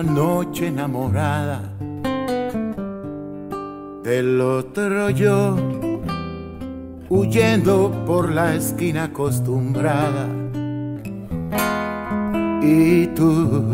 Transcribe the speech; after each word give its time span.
Noche 0.00 0.68
enamorada. 0.68 1.60
Del 4.04 4.40
otro 4.40 5.10
yo, 5.10 5.56
huyendo 7.08 7.90
por 8.06 8.30
la 8.30 8.54
esquina 8.54 9.04
acostumbrada. 9.04 10.28
Y 12.62 13.08
tú, 13.08 13.64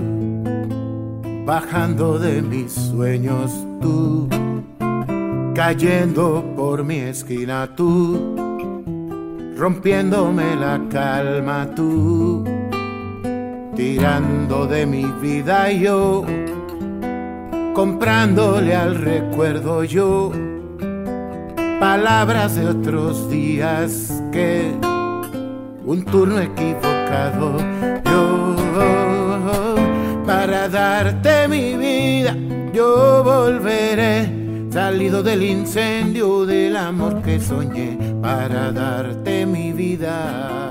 bajando 1.44 2.18
de 2.18 2.40
mis 2.40 2.72
sueños, 2.72 3.52
tú, 3.82 4.28
cayendo 5.54 6.42
por 6.56 6.84
mi 6.84 7.00
esquina, 7.00 7.68
tú, 7.76 8.34
rompiéndome 9.56 10.56
la 10.56 10.80
calma, 10.88 11.68
tú 11.76 12.57
tirando 13.78 14.66
de 14.66 14.84
mi 14.86 15.04
vida 15.22 15.70
yo, 15.70 16.24
comprándole 17.74 18.74
al 18.74 18.96
recuerdo 18.96 19.84
yo, 19.84 20.32
palabras 21.78 22.56
de 22.56 22.66
otros 22.66 23.30
días 23.30 24.20
que 24.32 24.72
un 25.84 26.04
turno 26.04 26.40
equivocado 26.40 27.56
yo, 28.04 28.56
para 30.26 30.68
darte 30.68 31.46
mi 31.46 31.76
vida, 31.76 32.36
yo 32.74 33.22
volveré. 33.22 34.36
Salido 34.72 35.22
del 35.22 35.44
incendio 35.44 36.44
del 36.44 36.76
amor 36.76 37.22
que 37.22 37.40
soñé 37.40 37.96
para 38.20 38.72
darte 38.72 39.46
mi 39.46 39.72
vida. 39.72 40.67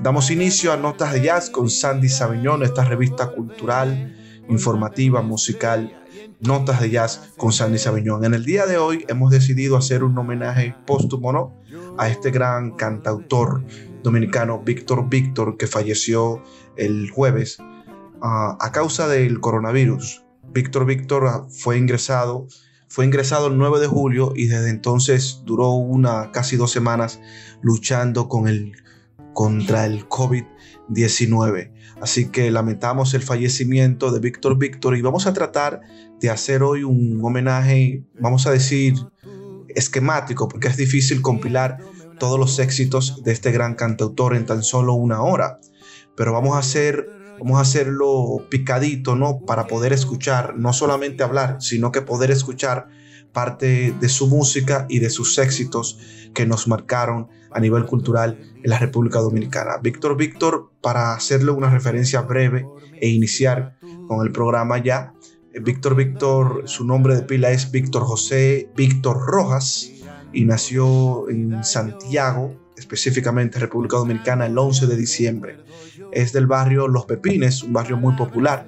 damos 0.00 0.30
inicio 0.30 0.72
a 0.72 0.78
Notas 0.78 1.12
de 1.12 1.20
Jazz 1.20 1.50
con 1.50 1.68
Sandy 1.68 2.08
Sabiñón, 2.08 2.62
esta 2.62 2.84
revista 2.84 3.28
cultural 3.28 4.23
informativa, 4.48 5.22
musical, 5.22 6.00
notas 6.40 6.80
de 6.80 6.90
jazz 6.90 7.32
con 7.36 7.52
Sandy 7.52 7.78
Sabiñón. 7.78 8.24
En 8.24 8.34
el 8.34 8.44
día 8.44 8.66
de 8.66 8.78
hoy 8.78 9.04
hemos 9.08 9.30
decidido 9.30 9.76
hacer 9.76 10.04
un 10.04 10.16
homenaje 10.18 10.74
póstumo 10.86 11.54
a 11.98 12.08
este 12.08 12.30
gran 12.30 12.72
cantautor 12.72 13.64
dominicano 14.02 14.60
Víctor 14.60 15.08
Víctor 15.08 15.56
que 15.56 15.66
falleció 15.66 16.42
el 16.76 17.10
jueves 17.10 17.58
ah, 18.22 18.56
a 18.60 18.72
causa 18.72 19.08
del 19.08 19.40
coronavirus. 19.40 20.24
Víctor 20.52 20.86
Víctor 20.86 21.46
fue 21.50 21.78
ingresado 21.78 22.46
fue 22.94 23.06
ingresado 23.06 23.48
el 23.48 23.58
9 23.58 23.80
de 23.80 23.88
julio 23.88 24.32
y 24.36 24.46
desde 24.46 24.70
entonces 24.70 25.42
duró 25.44 25.72
una 25.72 26.30
casi 26.30 26.54
dos 26.56 26.70
semanas 26.70 27.18
luchando 27.60 28.28
con 28.28 28.46
el, 28.46 28.76
contra 29.32 29.84
el 29.84 30.08
COVID-19. 30.08 31.72
Así 32.00 32.28
que 32.28 32.50
lamentamos 32.50 33.14
el 33.14 33.22
fallecimiento 33.22 34.10
de 34.10 34.20
Víctor 34.20 34.58
Víctor 34.58 34.96
y 34.96 35.02
vamos 35.02 35.26
a 35.26 35.32
tratar 35.32 35.80
de 36.20 36.30
hacer 36.30 36.62
hoy 36.62 36.84
un 36.84 37.20
homenaje, 37.22 38.02
vamos 38.18 38.46
a 38.46 38.50
decir, 38.50 38.94
esquemático, 39.68 40.48
porque 40.48 40.68
es 40.68 40.76
difícil 40.76 41.22
compilar 41.22 41.78
todos 42.18 42.38
los 42.38 42.58
éxitos 42.58 43.22
de 43.24 43.32
este 43.32 43.52
gran 43.52 43.74
cantautor 43.74 44.34
en 44.36 44.46
tan 44.46 44.62
solo 44.62 44.94
una 44.94 45.22
hora. 45.22 45.60
Pero 46.16 46.32
vamos 46.32 46.56
a 46.56 46.58
hacer 46.58 47.08
vamos 47.38 47.58
a 47.58 47.62
hacerlo 47.62 48.46
picadito, 48.48 49.16
¿no? 49.16 49.40
Para 49.40 49.66
poder 49.66 49.92
escuchar, 49.92 50.56
no 50.56 50.72
solamente 50.72 51.24
hablar, 51.24 51.56
sino 51.60 51.92
que 51.92 52.02
poder 52.02 52.30
escuchar 52.30 52.88
parte 53.32 53.92
de 54.00 54.08
su 54.08 54.28
música 54.28 54.86
y 54.88 55.00
de 55.00 55.10
sus 55.10 55.38
éxitos 55.38 55.98
que 56.32 56.46
nos 56.46 56.68
marcaron 56.68 57.28
a 57.54 57.60
nivel 57.60 57.86
cultural 57.86 58.38
en 58.62 58.70
la 58.70 58.78
República 58.78 59.20
Dominicana. 59.20 59.78
Víctor 59.80 60.16
Víctor, 60.16 60.70
para 60.80 61.14
hacerle 61.14 61.52
una 61.52 61.70
referencia 61.70 62.20
breve 62.22 62.66
e 63.00 63.08
iniciar 63.08 63.76
con 64.08 64.26
el 64.26 64.32
programa 64.32 64.78
ya, 64.78 65.14
eh, 65.52 65.60
Víctor 65.60 65.94
Víctor, 65.94 66.64
su 66.66 66.84
nombre 66.84 67.14
de 67.14 67.22
pila 67.22 67.50
es 67.50 67.70
Víctor 67.70 68.02
José 68.02 68.68
Víctor 68.76 69.24
Rojas 69.24 69.90
y 70.32 70.44
nació 70.44 71.28
en 71.30 71.62
Santiago, 71.62 72.54
específicamente 72.76 73.60
República 73.60 73.96
Dominicana, 73.96 74.46
el 74.46 74.58
11 74.58 74.88
de 74.88 74.96
diciembre. 74.96 75.58
Es 76.10 76.32
del 76.32 76.48
barrio 76.48 76.88
Los 76.88 77.06
Pepines, 77.06 77.62
un 77.62 77.72
barrio 77.72 77.96
muy 77.96 78.16
popular 78.16 78.66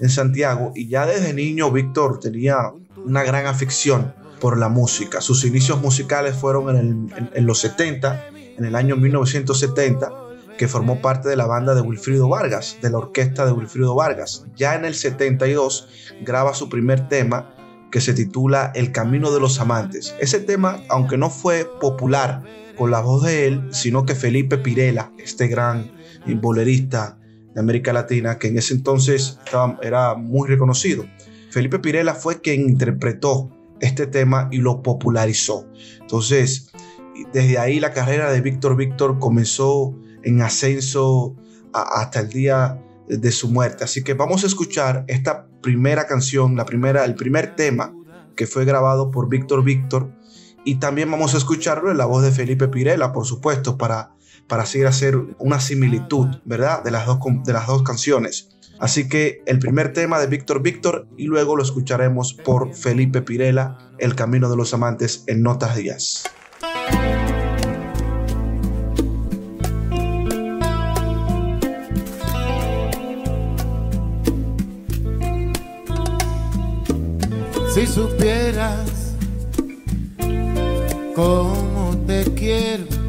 en 0.00 0.10
Santiago 0.10 0.72
y 0.74 0.88
ya 0.88 1.06
desde 1.06 1.32
niño 1.32 1.70
Víctor 1.70 2.18
tenía 2.18 2.72
una 2.96 3.22
gran 3.22 3.46
afición 3.46 4.12
por 4.44 4.58
la 4.58 4.68
música. 4.68 5.22
Sus 5.22 5.42
inicios 5.46 5.80
musicales 5.80 6.36
fueron 6.36 7.08
en, 7.32 7.46
los 7.46 7.60
70, 7.60 8.28
en 8.58 8.66
el 8.66 8.76
año 8.76 8.94
1970, 8.94 10.12
que 10.58 10.68
formó 10.68 11.00
parte 11.00 11.30
de 11.30 11.36
la 11.36 11.46
banda 11.46 11.74
de 11.74 11.80
Wilfrido 11.80 12.28
Vargas, 12.28 12.76
de 12.82 12.90
la 12.90 12.98
orquesta 12.98 13.46
de 13.46 13.52
Wilfrido 13.52 13.94
Vargas. 13.94 14.44
Ya 14.54 14.74
en 14.74 14.84
el 14.84 14.96
72 14.96 15.88
graba 16.26 16.52
su 16.52 16.68
primer 16.68 17.08
tema 17.08 17.54
que 17.90 18.02
se 18.02 18.12
titula 18.12 18.70
El 18.74 18.92
Camino 18.92 19.32
de 19.32 19.40
los 19.40 19.60
Amantes. 19.60 20.14
Ese 20.20 20.40
tema, 20.40 20.82
aunque 20.90 21.16
no 21.16 21.30
fue 21.30 21.66
popular 21.80 22.42
con 22.76 22.90
la 22.90 23.00
voz 23.00 23.22
de 23.22 23.46
él, 23.46 23.68
sino 23.70 24.04
que 24.04 24.14
Felipe 24.14 24.58
Pirela, 24.58 25.10
este 25.16 25.48
gran 25.48 25.90
bolerista 26.42 27.18
de 27.54 27.60
América 27.62 27.94
Latina, 27.94 28.36
que 28.36 28.48
en 28.48 28.58
ese 28.58 28.74
entonces 28.74 29.38
era 29.80 30.16
muy 30.16 30.46
reconocido. 30.46 31.06
Felipe 31.48 31.78
Pirela 31.78 32.14
fue 32.14 32.42
quien 32.42 32.60
interpretó 32.68 33.53
este 33.80 34.06
tema 34.06 34.48
y 34.50 34.58
lo 34.58 34.82
popularizó. 34.82 35.66
Entonces, 36.00 36.70
desde 37.32 37.58
ahí 37.58 37.80
la 37.80 37.92
carrera 37.92 38.30
de 38.30 38.40
Víctor 38.40 38.76
Víctor 38.76 39.18
comenzó 39.18 39.94
en 40.22 40.40
ascenso 40.42 41.36
hasta 41.72 42.20
el 42.20 42.28
día 42.28 42.80
de 43.08 43.32
su 43.32 43.50
muerte. 43.50 43.84
Así 43.84 44.02
que 44.02 44.14
vamos 44.14 44.44
a 44.44 44.46
escuchar 44.46 45.04
esta 45.08 45.46
primera 45.60 46.06
canción, 46.06 46.56
la 46.56 46.64
primera, 46.64 47.04
el 47.04 47.14
primer 47.14 47.56
tema 47.56 47.94
que 48.36 48.46
fue 48.46 48.64
grabado 48.64 49.10
por 49.10 49.28
Víctor 49.28 49.64
Víctor 49.64 50.12
y 50.64 50.76
también 50.76 51.10
vamos 51.10 51.34
a 51.34 51.38
escucharlo 51.38 51.90
en 51.90 51.98
la 51.98 52.06
voz 52.06 52.22
de 52.22 52.32
Felipe 52.32 52.68
Pirela, 52.68 53.12
por 53.12 53.26
supuesto, 53.26 53.76
para, 53.76 54.14
para 54.48 54.62
así 54.62 54.82
hacer 54.82 55.16
una 55.38 55.60
similitud, 55.60 56.28
¿verdad? 56.44 56.82
De 56.82 56.90
las, 56.90 57.06
dos, 57.06 57.18
de 57.44 57.52
las 57.52 57.66
dos 57.66 57.82
canciones. 57.82 58.53
Así 58.78 59.08
que 59.08 59.42
el 59.46 59.58
primer 59.58 59.92
tema 59.92 60.18
de 60.18 60.26
Víctor 60.26 60.62
Víctor 60.62 61.06
y 61.16 61.24
luego 61.24 61.56
lo 61.56 61.62
escucharemos 61.62 62.34
por 62.34 62.74
Felipe 62.74 63.22
Pirela, 63.22 63.92
El 63.98 64.14
Camino 64.14 64.50
de 64.50 64.56
los 64.56 64.74
Amantes 64.74 65.24
en 65.26 65.42
Notas 65.42 65.76
Díaz. 65.76 66.24
Si 77.74 77.86
supieras 77.88 79.16
cómo 81.16 81.96
te 82.06 82.22
quiero, 82.34 83.03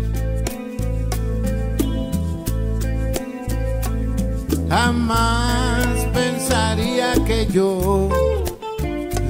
jamás 4.76 5.88
pensaría 6.14 7.14
que 7.26 7.48
yo 7.48 8.10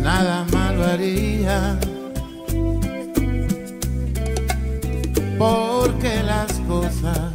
nada 0.02 0.46
malo 0.52 0.84
haría. 0.92 1.58
Porque 5.38 6.14
las 6.32 6.52
cosas 6.72 7.32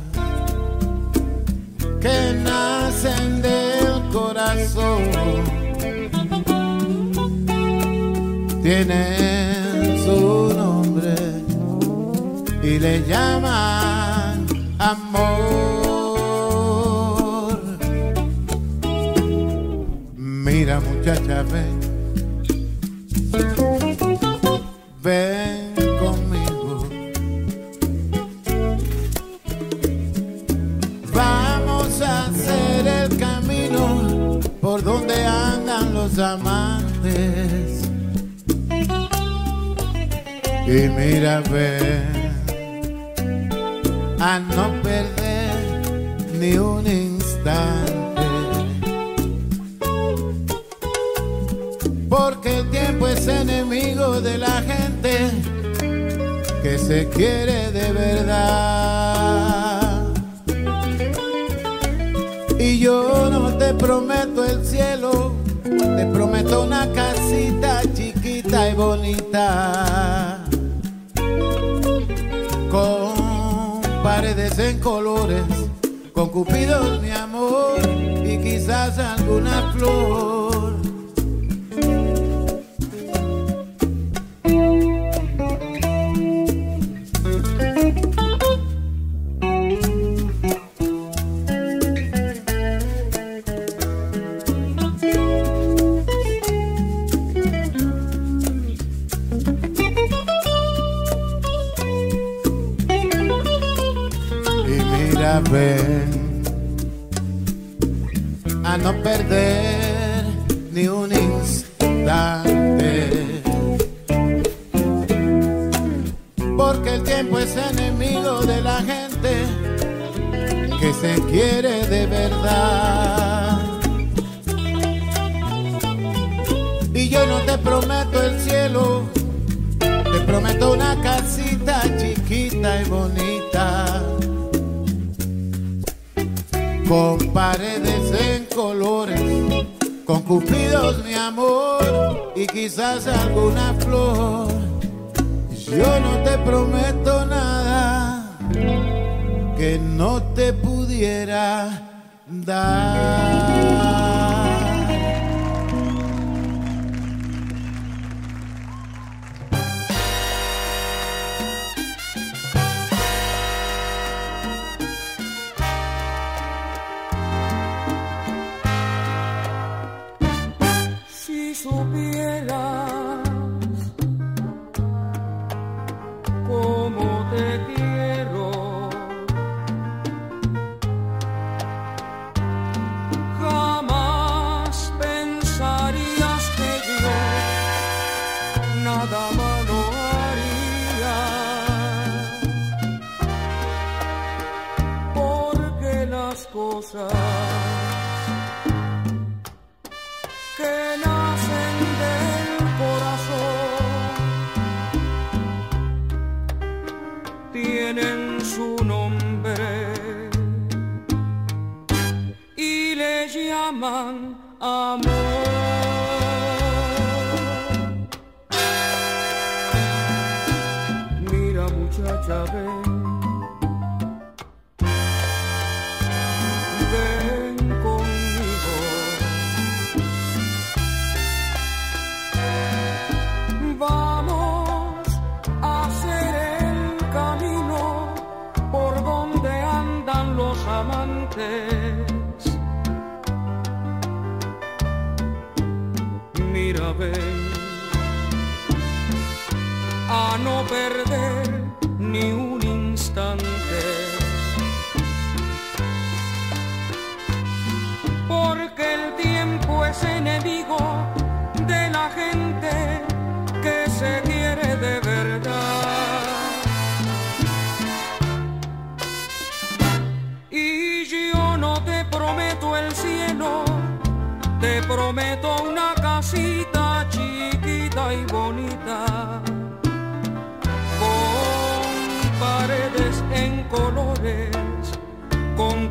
que 2.05 2.19
nacen 2.49 3.43
del 3.43 3.97
corazón 4.17 5.03
tienen 8.65 9.99
su 10.05 10.53
nombre 10.63 11.15
y 12.63 12.73
le 12.85 12.95
llaman 13.07 14.47
amor. 14.79 15.70
Muchacha, 21.01 21.43
ven, 21.45 21.81
ven 25.03 25.75
conmigo. 25.99 26.87
Vamos 31.15 32.03
a 32.03 32.27
hacer 32.27 32.87
el 32.87 33.17
camino 33.17 34.41
por 34.61 34.83
donde 34.83 35.25
andan 35.25 35.95
los 35.95 36.19
amantes. 36.19 37.83
Y 40.67 40.89
mira 40.91 41.41
ver 41.51 42.05
a 44.21 44.39
no 44.39 44.83
perder 44.83 46.21
ni 46.39 46.59
un 46.59 46.87
de 54.23 54.39
la 54.39 54.63
gente 54.63 55.31
que 56.63 56.79
se 56.79 57.09
quiere 57.09 57.71
de 57.73 57.93
verdad 57.93 59.01
y 62.59 62.79
yo 62.79 63.29
no 63.31 63.57
te 63.57 63.73
prometo 63.75 64.45
el 64.45 64.65
cielo 64.65 65.35
te 65.63 66.07
prometo 66.07 66.65
una 66.65 66.91
casita 66.93 67.83
chiquita 67.95 68.71
y 68.71 68.75
bonita 68.75 70.45
con 72.71 73.81
paredes 74.03 74.59
en 74.59 74.79
colores, 74.79 75.43
con 76.13 76.29
cupidos 76.29 77.01
mi 77.03 77.11
amor 77.11 77.79
y 78.25 78.39
quizás 78.39 78.99
alguna 78.99 79.73
flor. 79.73 80.50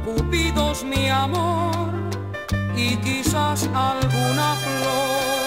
Cupidos 0.04 0.84
mi 0.84 1.10
amor 1.10 1.92
y 2.76 2.96
quizás 2.98 3.70
alguna 3.74 4.56
flor. 4.56 5.39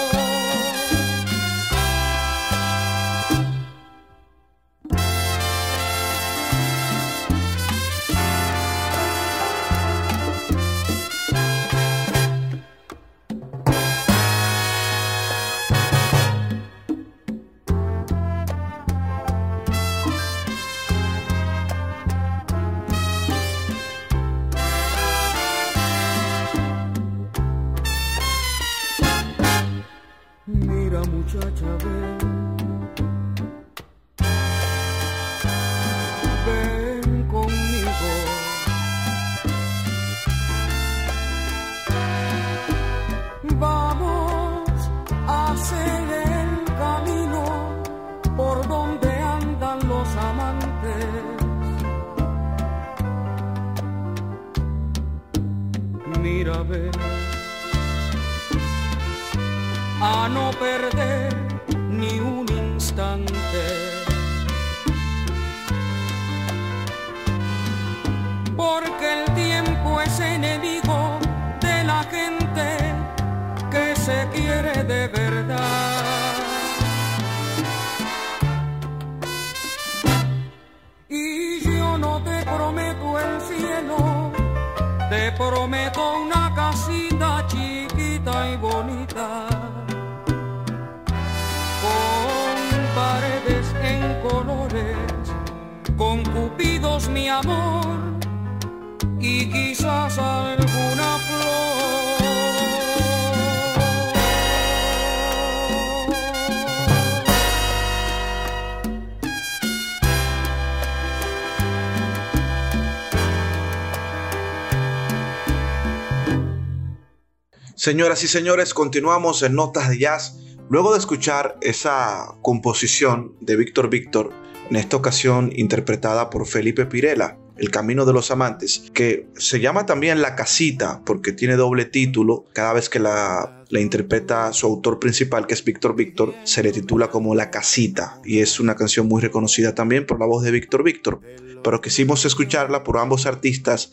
Señoras 117.83 118.23
y 118.23 118.29
señores, 118.29 118.75
continuamos 118.75 119.43
en 119.43 119.57
Notas 119.57 119.89
de 119.89 119.99
Jazz. 119.99 120.37
Luego 120.71 120.93
de 120.93 121.01
escuchar 121.01 121.59
esa 121.62 122.29
composición 122.41 123.35
de 123.41 123.57
Víctor 123.57 123.91
Víctor, 123.91 124.31
en 124.71 124.77
esta 124.77 124.97
ocasión 124.97 125.51
interpretada 125.53 126.31
por 126.31 126.47
Felipe 126.47 126.87
Pirela, 126.87 127.39
El 127.57 127.73
Camino 127.73 128.05
de 128.05 128.12
los 128.12 128.31
Amantes, 128.31 128.85
que 128.95 129.27
se 129.35 129.59
llama 129.59 129.85
también 129.85 130.23
La 130.23 130.37
Casita 130.37 131.03
porque 131.05 131.33
tiene 131.33 131.57
doble 131.57 131.85
título. 131.85 132.45
Cada 132.53 132.73
vez 132.73 132.89
que 132.89 133.01
la, 133.01 133.62
la 133.73 133.81
interpreta 133.81 134.52
su 134.52 134.67
autor 134.67 134.99
principal, 134.99 135.47
que 135.47 135.55
es 135.55 135.64
Víctor 135.64 135.97
Víctor, 135.97 136.35
se 136.45 136.62
le 136.62 136.73
titula 136.73 137.09
como 137.09 137.35
La 137.35 137.50
Casita 137.50 138.21
y 138.23 138.41
es 138.41 138.61
una 138.61 138.76
canción 138.76 139.09
muy 139.09 139.23
reconocida 139.23 139.75
también 139.75 140.05
por 140.05 140.21
la 140.21 140.26
voz 140.26 140.45
de 140.45 140.50
Víctor 140.50 140.85
Víctor 140.85 141.23
pero 141.62 141.81
quisimos 141.81 142.25
escucharla 142.25 142.83
por 142.85 142.99
ambos 142.99 143.26
artistas, 143.26 143.91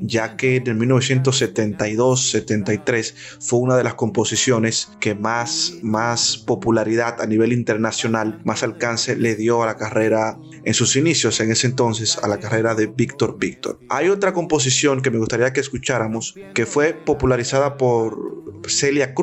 ya 0.00 0.36
que 0.36 0.56
en 0.56 0.78
1972-73 0.78 3.14
fue 3.40 3.58
una 3.60 3.76
de 3.76 3.84
las 3.84 3.94
composiciones 3.94 4.90
que 5.00 5.14
más, 5.14 5.74
más 5.82 6.38
popularidad 6.38 7.20
a 7.20 7.26
nivel 7.26 7.52
internacional, 7.52 8.40
más 8.44 8.62
alcance 8.62 9.16
le 9.16 9.34
dio 9.36 9.62
a 9.62 9.66
la 9.66 9.76
carrera 9.76 10.38
en 10.64 10.74
sus 10.74 10.96
inicios, 10.96 11.40
en 11.40 11.50
ese 11.50 11.66
entonces, 11.66 12.18
a 12.18 12.28
la 12.28 12.38
carrera 12.38 12.74
de 12.74 12.86
Víctor 12.86 13.38
Víctor. 13.38 13.78
Hay 13.88 14.08
otra 14.08 14.32
composición 14.32 15.02
que 15.02 15.10
me 15.10 15.18
gustaría 15.18 15.52
que 15.52 15.60
escucháramos, 15.60 16.34
que 16.54 16.64
fue 16.66 16.94
popularizada 16.94 17.76
por 17.76 18.42
Celia 18.68 19.14
Cruz 19.14 19.21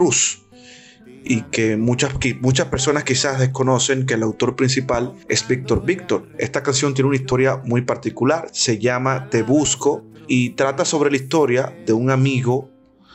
y 1.23 1.41
que 1.43 1.77
muchas, 1.77 2.13
muchas 2.41 2.67
personas 2.67 3.03
quizás 3.03 3.39
desconocen 3.39 4.05
que 4.05 4.15
el 4.15 4.23
autor 4.23 4.55
principal 4.55 5.13
es 5.27 5.47
Víctor 5.47 5.85
Víctor. 5.85 6.27
Esta 6.37 6.63
canción 6.63 6.93
tiene 6.93 7.09
una 7.09 7.17
historia 7.17 7.57
muy 7.63 7.81
particular, 7.81 8.47
se 8.51 8.79
llama 8.79 9.29
Te 9.29 9.43
Busco 9.43 10.05
y 10.27 10.51
trata 10.51 10.85
sobre 10.85 11.11
la 11.11 11.17
historia 11.17 11.75
de 11.85 11.93
un 11.93 12.09
amigo, 12.09 12.71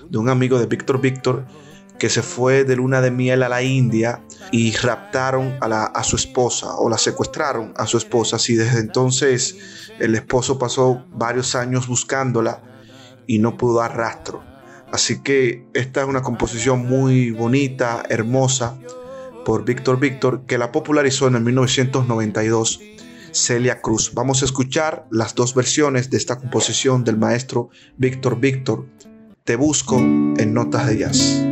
de 0.09 0.19
un 0.19 0.29
amigo 0.29 0.59
de 0.59 0.67
Víctor 0.67 1.01
Víctor 1.01 1.47
que 1.99 2.11
se 2.11 2.23
fue 2.23 2.65
de 2.65 2.77
luna 2.77 3.01
de 3.01 3.11
miel 3.11 3.43
a 3.45 3.49
la 3.49 3.63
India 3.63 4.23
y 4.51 4.73
raptaron 4.73 5.57
a, 5.61 5.69
la, 5.69 5.85
a 5.85 6.03
su 6.03 6.17
esposa 6.17 6.77
o 6.77 6.89
la 6.91 6.99
secuestraron 6.99 7.73
a 7.77 7.87
su 7.87 7.97
esposa. 7.97 8.37
Así 8.37 8.57
desde 8.57 8.81
entonces 8.81 9.91
el 10.01 10.15
esposo 10.15 10.59
pasó 10.59 11.05
varios 11.11 11.55
años 11.55 11.87
buscándola 11.87 12.63
y 13.27 13.39
no 13.39 13.57
pudo 13.57 13.79
dar 13.79 13.97
rastro. 13.97 14.54
Así 14.95 15.23
que 15.25 15.67
esta 15.75 16.03
es 16.03 16.07
una 16.07 16.23
composición 16.23 16.87
muy 16.87 17.33
bonita, 17.33 18.05
hermosa, 18.09 18.79
por 19.45 19.65
Víctor 19.65 19.99
Víctor, 19.99 20.47
que 20.47 20.57
la 20.57 20.71
popularizó 20.71 21.27
en 21.27 21.35
el 21.35 21.43
1992 21.43 22.81
Celia 23.33 23.81
Cruz. 23.81 24.13
Vamos 24.15 24.43
a 24.43 24.45
escuchar 24.45 25.09
las 25.11 25.35
dos 25.35 25.57
versiones 25.57 26.11
de 26.11 26.17
esta 26.17 26.39
composición 26.39 27.03
del 27.03 27.17
maestro 27.17 27.71
Víctor 27.97 28.39
Víctor. 28.39 28.87
Te 29.43 29.57
busco 29.57 29.99
en 29.99 30.55
notas 30.55 30.87
de 30.87 30.99
jazz. 30.99 31.45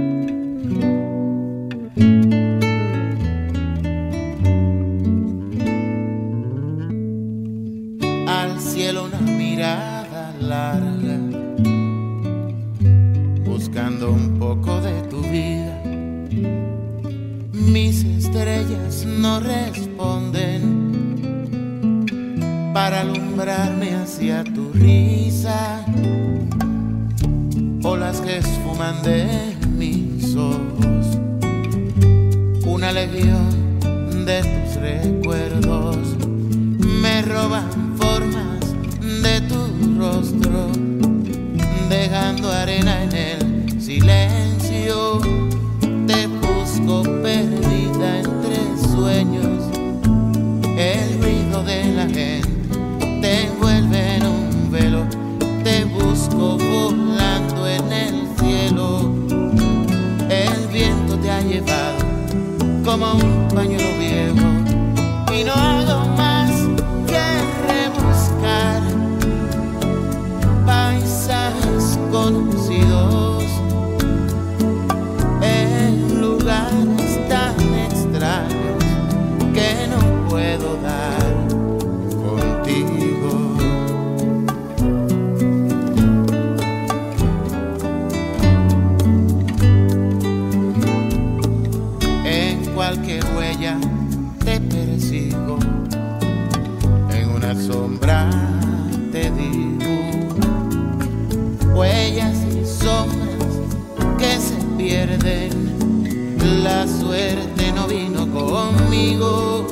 Suerte 107.32 107.72
no 107.72 107.86
vino 107.86 108.26
conmigo, 108.30 109.66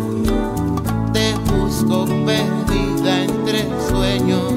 te 1.12 1.34
busco 1.50 2.06
perdida 2.24 3.24
entre 3.24 3.68
sueños, 3.88 4.52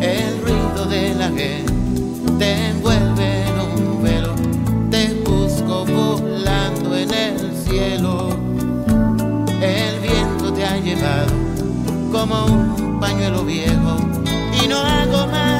el 0.00 0.42
ruido 0.42 0.84
de 0.86 1.14
la 1.14 1.28
gente 1.28 1.72
te 2.38 2.68
envuelve 2.68 3.46
en 3.46 3.60
un 3.60 4.02
velo, 4.02 4.34
te 4.90 5.14
busco 5.24 5.86
volando 5.86 6.96
en 6.96 7.14
el 7.14 7.56
cielo, 7.64 8.28
el 9.62 10.00
viento 10.00 10.52
te 10.52 10.64
ha 10.64 10.76
llevado 10.76 11.32
como 12.12 12.44
un 12.46 13.00
pañuelo 13.00 13.44
viejo 13.44 13.96
y 14.62 14.68
no 14.68 14.78
hago 14.78 15.26
más 15.28 15.59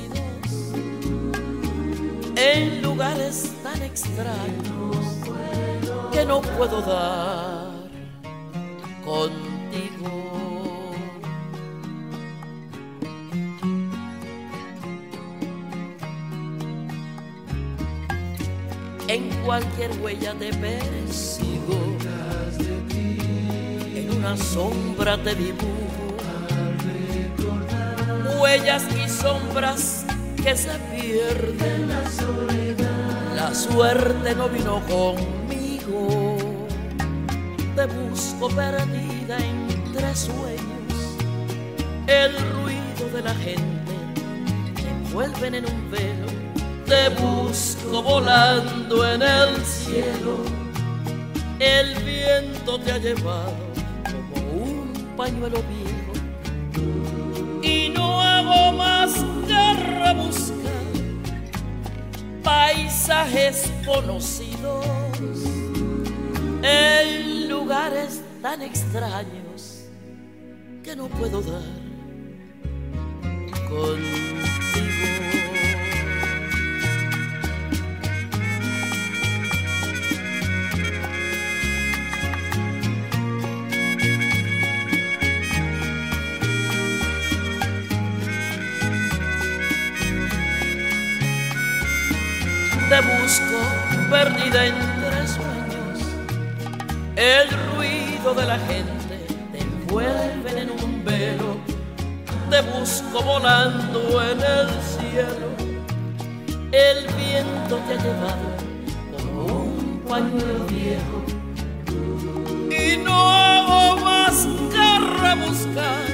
en 2.41 2.81
lugares 2.81 3.53
tan 3.61 3.81
extraños 3.83 4.97
que 6.11 6.25
no 6.25 6.41
puedo 6.41 6.81
dar 6.81 7.69
contigo. 9.05 10.91
En 19.07 19.29
cualquier 19.45 19.91
huella 20.01 20.33
te 20.33 20.51
persigo 20.53 21.77
en 23.93 24.17
una 24.17 24.35
sombra 24.37 25.21
te 25.21 25.35
dibujo 25.35 25.91
huellas 28.39 28.83
y 28.95 29.07
sombras 29.07 30.05
que 30.43 30.55
se 30.55 30.71
pierden. 30.91 31.81
La 33.35 33.53
suerte 33.55 34.35
no 34.35 34.47
vino 34.47 34.81
conmigo, 34.87 36.37
te 37.75 37.85
busco 37.85 38.47
perdida 38.49 39.37
entre 39.39 40.15
sueños. 40.15 41.17
El 42.07 42.31
ruido 42.53 43.09
de 43.13 43.21
la 43.23 43.35
gente 43.35 43.93
te 44.75 44.89
envuelven 44.89 45.55
en 45.55 45.65
un 45.65 45.91
velo, 45.91 46.27
te 46.85 47.09
busco 47.21 48.01
volando 48.03 49.05
en 49.11 49.21
el 49.21 49.57
cielo. 49.65 50.37
El 51.59 51.95
viento 52.03 52.79
te 52.79 52.91
ha 52.93 52.97
llevado 52.99 53.55
como 54.05 54.63
un 54.63 54.93
pañuelo 55.17 55.61
viejo 55.63 56.13
y 57.63 57.89
no 57.89 58.21
hago 58.21 58.71
más 58.77 59.13
que 60.11 60.17
rebuscar 60.17 60.51
paisajes 62.43 63.71
conocidos 63.85 64.85
en 66.63 67.49
lugares 67.49 68.21
tan 68.41 68.61
extraños 68.61 69.85
que 70.83 70.95
no 70.95 71.07
puedo 71.07 71.41
dar 71.41 71.63
contigo. 73.69 74.40
perdida 94.09 94.65
entre 94.65 95.27
sueños. 95.27 95.99
El 97.15 97.49
ruido 97.73 98.33
de 98.33 98.45
la 98.45 98.59
gente 98.59 99.25
te 99.51 99.59
envuelve 99.59 100.61
en 100.61 100.71
un 100.71 101.05
velo. 101.05 101.57
Te 102.49 102.61
busco 102.61 103.23
volando 103.23 104.21
en 104.21 104.39
el 104.41 104.69
cielo. 104.81 105.47
El 106.71 107.07
viento 107.15 107.77
te 107.87 107.93
ha 107.93 108.03
llevado 108.03 108.47
como 109.17 109.45
un 109.45 110.03
pañuelo 110.07 110.65
viejo. 110.65 111.23
Y 112.69 112.97
no 112.97 113.29
hago 113.29 113.97
más 114.01 114.47
que 114.71 114.99
rebuscar 115.21 116.05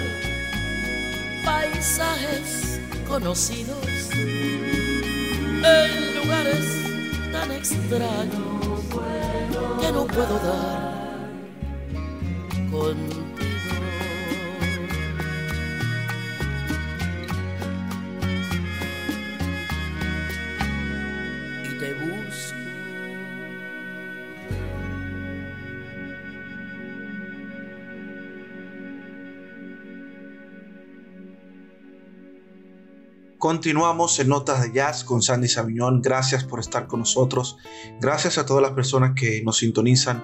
paisajes 1.43 2.79
conocidos 3.07 3.77
en 5.63 6.15
lugares 6.15 6.86
tan 7.39 7.51
extraños 7.51 8.81
que 9.79 9.91
no 9.91 10.05
puedo 10.07 10.39
dar 10.39 11.29
contigo. 12.71 13.26
Continuamos 33.47 34.19
en 34.19 34.27
Notas 34.27 34.61
de 34.61 34.73
Jazz 34.73 35.05
con 35.05 35.21
Sandy 35.21 35.47
Sabiñón. 35.47 36.01
Gracias 36.01 36.43
por 36.43 36.59
estar 36.59 36.85
con 36.85 36.99
nosotros. 36.99 37.55
Gracias 38.01 38.37
a 38.37 38.45
todas 38.45 38.61
las 38.61 38.73
personas 38.73 39.13
que 39.15 39.41
nos 39.41 39.59
sintonizan 39.59 40.21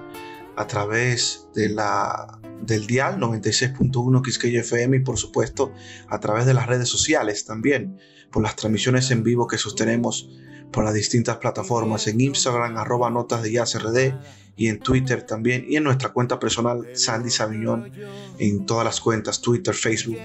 a 0.58 0.68
través 0.68 1.48
de 1.56 1.70
la, 1.70 2.42
del 2.64 2.86
dial 2.86 3.22
96.1 3.22 4.22
Quisqueya 4.22 4.60
FM 4.60 4.98
y 4.98 5.00
por 5.00 5.18
supuesto 5.18 5.72
a 6.10 6.20
través 6.20 6.46
de 6.46 6.54
las 6.54 6.68
redes 6.68 6.90
sociales 6.90 7.46
también, 7.46 7.98
por 8.30 8.44
las 8.44 8.58
transmisiones 8.58 9.10
en 9.10 9.24
vivo 9.24 9.48
que 9.48 9.58
sostenemos 9.58 10.30
por 10.74 10.84
las 10.84 10.94
distintas 10.94 11.38
plataformas 11.38 12.08
en 12.08 12.20
Instagram, 12.20 12.76
arroba 12.78 13.10
Notas 13.10 13.44
de 13.44 14.16
y 14.56 14.68
en 14.68 14.80
Twitter 14.80 15.24
también 15.24 15.66
y 15.68 15.78
en 15.78 15.84
nuestra 15.84 16.10
cuenta 16.10 16.40
personal 16.40 16.86
Sandy 16.94 17.30
Sabiñón 17.30 17.92
en 18.40 18.66
todas 18.66 18.84
las 18.84 19.00
cuentas 19.00 19.40
Twitter, 19.40 19.74
Facebook 19.74 20.18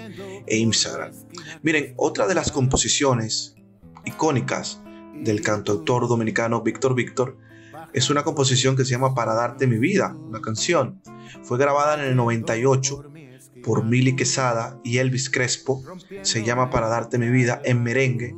e 0.47 0.57
Instagram. 0.57 1.13
Miren, 1.63 1.95
otra 1.97 2.27
de 2.27 2.35
las 2.35 2.51
composiciones 2.51 3.55
icónicas 4.05 4.81
del 5.15 5.43
cantautor 5.43 6.09
dominicano 6.09 6.63
Víctor 6.63 6.95
Víctor 6.95 7.37
es 7.93 8.11
una 8.11 8.23
composición 8.23 8.77
que 8.77 8.85
se 8.85 8.91
llama 8.91 9.15
Para 9.15 9.35
darte 9.35 9.67
mi 9.67 9.79
vida, 9.79 10.17
una 10.19 10.41
canción. 10.41 11.01
Fue 11.43 11.59
grabada 11.59 11.95
en 11.95 12.09
el 12.09 12.17
98 12.17 13.05
por 13.63 13.85
Mili 13.85 14.15
Quesada 14.15 14.79
y 14.85 14.99
Elvis 14.99 15.31
Crespo. 15.31 15.83
Se 16.23 16.45
llama 16.45 16.71
Para 16.71 16.89
darte 16.89 17.19
mi 17.19 17.29
vida 17.29 17.61
en 17.65 17.83
merengue, 17.83 18.35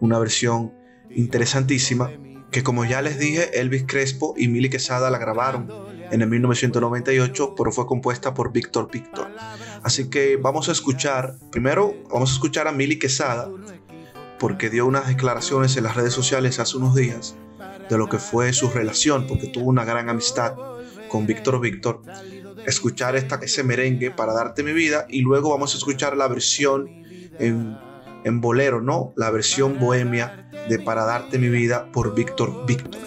una 0.00 0.18
versión 0.18 0.72
interesantísima 1.16 2.10
que 2.54 2.62
como 2.62 2.84
ya 2.84 3.02
les 3.02 3.18
dije, 3.18 3.58
Elvis 3.58 3.82
Crespo 3.84 4.34
y 4.36 4.46
Mili 4.46 4.70
Quesada 4.70 5.10
la 5.10 5.18
grabaron 5.18 5.68
en 6.12 6.22
el 6.22 6.28
1998, 6.28 7.56
pero 7.56 7.72
fue 7.72 7.84
compuesta 7.84 8.32
por 8.32 8.52
Víctor 8.52 8.88
Víctor. 8.92 9.28
Así 9.82 10.08
que 10.08 10.36
vamos 10.36 10.68
a 10.68 10.72
escuchar, 10.72 11.34
primero 11.50 11.94
vamos 12.12 12.30
a 12.30 12.34
escuchar 12.34 12.68
a 12.68 12.72
Mili 12.72 13.00
Quesada, 13.00 13.50
porque 14.38 14.70
dio 14.70 14.86
unas 14.86 15.08
declaraciones 15.08 15.76
en 15.76 15.82
las 15.82 15.96
redes 15.96 16.12
sociales 16.12 16.60
hace 16.60 16.76
unos 16.76 16.94
días 16.94 17.34
de 17.90 17.98
lo 17.98 18.08
que 18.08 18.18
fue 18.18 18.52
su 18.52 18.70
relación, 18.70 19.26
porque 19.26 19.48
tuvo 19.48 19.68
una 19.68 19.84
gran 19.84 20.08
amistad 20.08 20.54
con 21.08 21.26
Víctor 21.26 21.60
Víctor. 21.60 22.02
Escuchar 22.66 23.16
esta, 23.16 23.40
ese 23.42 23.64
merengue 23.64 24.12
para 24.12 24.32
darte 24.32 24.62
mi 24.62 24.72
vida 24.72 25.06
y 25.08 25.22
luego 25.22 25.50
vamos 25.50 25.74
a 25.74 25.78
escuchar 25.78 26.16
la 26.16 26.28
versión 26.28 26.88
en, 27.40 27.76
en 28.24 28.40
bolero, 28.40 28.80
¿no? 28.80 29.12
La 29.16 29.30
versión 29.30 29.78
bohemia 29.78 30.48
de 30.68 30.78
Para 30.78 31.04
darte 31.04 31.38
mi 31.38 31.48
vida 31.48 31.90
por 31.92 32.14
Víctor 32.14 32.66
Víctor. 32.66 33.00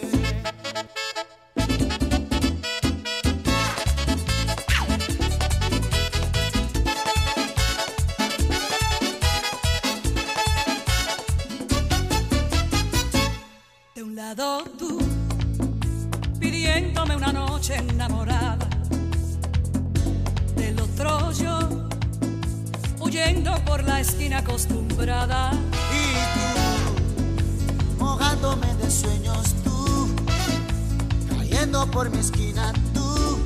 Por 31.91 32.09
mi 32.09 32.19
esquina 32.19 32.73
tú, 32.93 33.39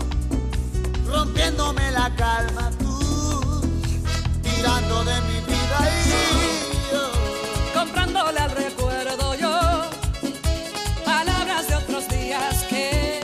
rompiéndome 1.07 1.91
la 1.91 2.13
calma 2.15 2.71
tú, 2.79 3.61
tirando 4.41 5.03
de 5.03 5.21
mi 5.21 5.39
vida 5.47 5.79
y 5.95 6.91
yo. 6.91 7.11
comprándole 7.73 8.39
al 8.39 8.51
recuerdo 8.51 9.35
yo 9.35 9.59
palabras 11.05 11.67
de 11.67 11.75
otros 11.75 12.07
días 12.09 12.63
que 12.69 13.21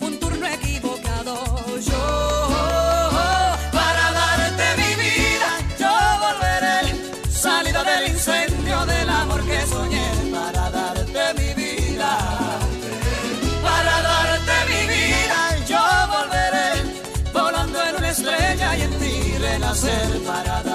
un 0.00 0.18
turno 0.18 0.46
equivocado 0.46 1.34
yo 1.80 2.48
para 3.72 4.12
darte 4.12 4.66
mi 4.82 4.94
vida 5.04 5.50
yo 5.78 5.92
volveré 6.24 7.30
salida 7.30 7.82
del 7.84 8.08
incendio 8.10 8.86
del 8.86 9.08
amor 9.08 9.42
que 9.44 9.66
soñé 9.66 10.06
Para 10.32 10.70
darte 10.70 11.22
mi 11.38 11.54
vida, 11.54 12.10
renacer 19.76 20.22
para 20.24 20.65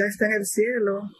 ya 0.00 0.06
está 0.06 0.26
en 0.26 0.32
el 0.32 0.46
cielo, 0.46 1.10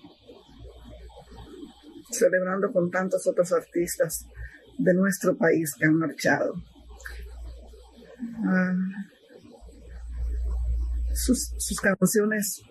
celebrando 2.11 2.73
con 2.73 2.91
tantos 2.91 3.27
otros 3.27 3.53
artistas 3.53 4.27
de 4.79 4.95
nuestro 4.95 5.37
país 5.37 5.75
que 5.79 5.85
han 5.87 5.97
marchado. 5.97 6.55
Ah, 8.47 8.75
sus, 11.13 11.53
sus 11.59 11.79
canciones 11.81 12.63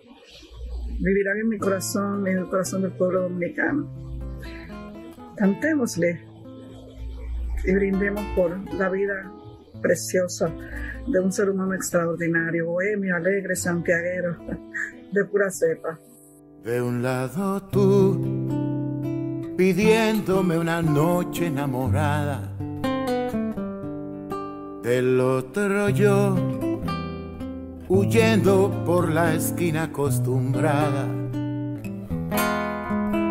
vivirán 1.00 1.38
en 1.38 1.48
mi 1.48 1.58
corazón, 1.58 2.26
en 2.26 2.38
el 2.38 2.48
corazón 2.48 2.82
del 2.82 2.92
pueblo 2.92 3.22
dominicano. 3.22 3.88
Cantémosle 5.36 6.24
y 7.64 7.72
brindemos 7.72 8.24
por 8.34 8.74
la 8.74 8.88
vida 8.88 9.32
preciosa 9.80 10.52
de 11.06 11.20
un 11.20 11.32
ser 11.32 11.50
humano 11.50 11.74
extraordinario, 11.74 12.66
bohemio, 12.66 13.14
alegre, 13.14 13.54
santiaguero, 13.54 14.36
de 15.12 15.24
pura 15.24 15.50
cepa. 15.50 15.98
De 16.62 16.82
un 16.82 17.02
lado 17.02 17.62
tú, 17.64 18.20
pidiéndome 19.56 20.58
una 20.58 20.82
noche 20.82 21.46
enamorada. 21.46 22.52
Del 24.82 25.20
otro 25.20 25.88
yo, 25.88 26.36
huyendo 27.88 28.84
por 28.84 29.10
la 29.10 29.34
esquina 29.34 29.84
acostumbrada. 29.84 31.06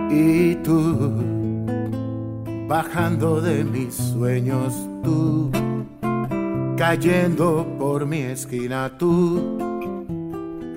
Y 0.10 0.56
tú, 0.56 1.14
bajando 2.68 3.42
de 3.42 3.64
mis 3.64 3.94
sueños, 3.94 4.74
tú, 5.04 5.52
cayendo 6.76 7.66
por 7.78 8.08
mi 8.08 8.22
esquina, 8.22 8.98
tú, 8.98 9.69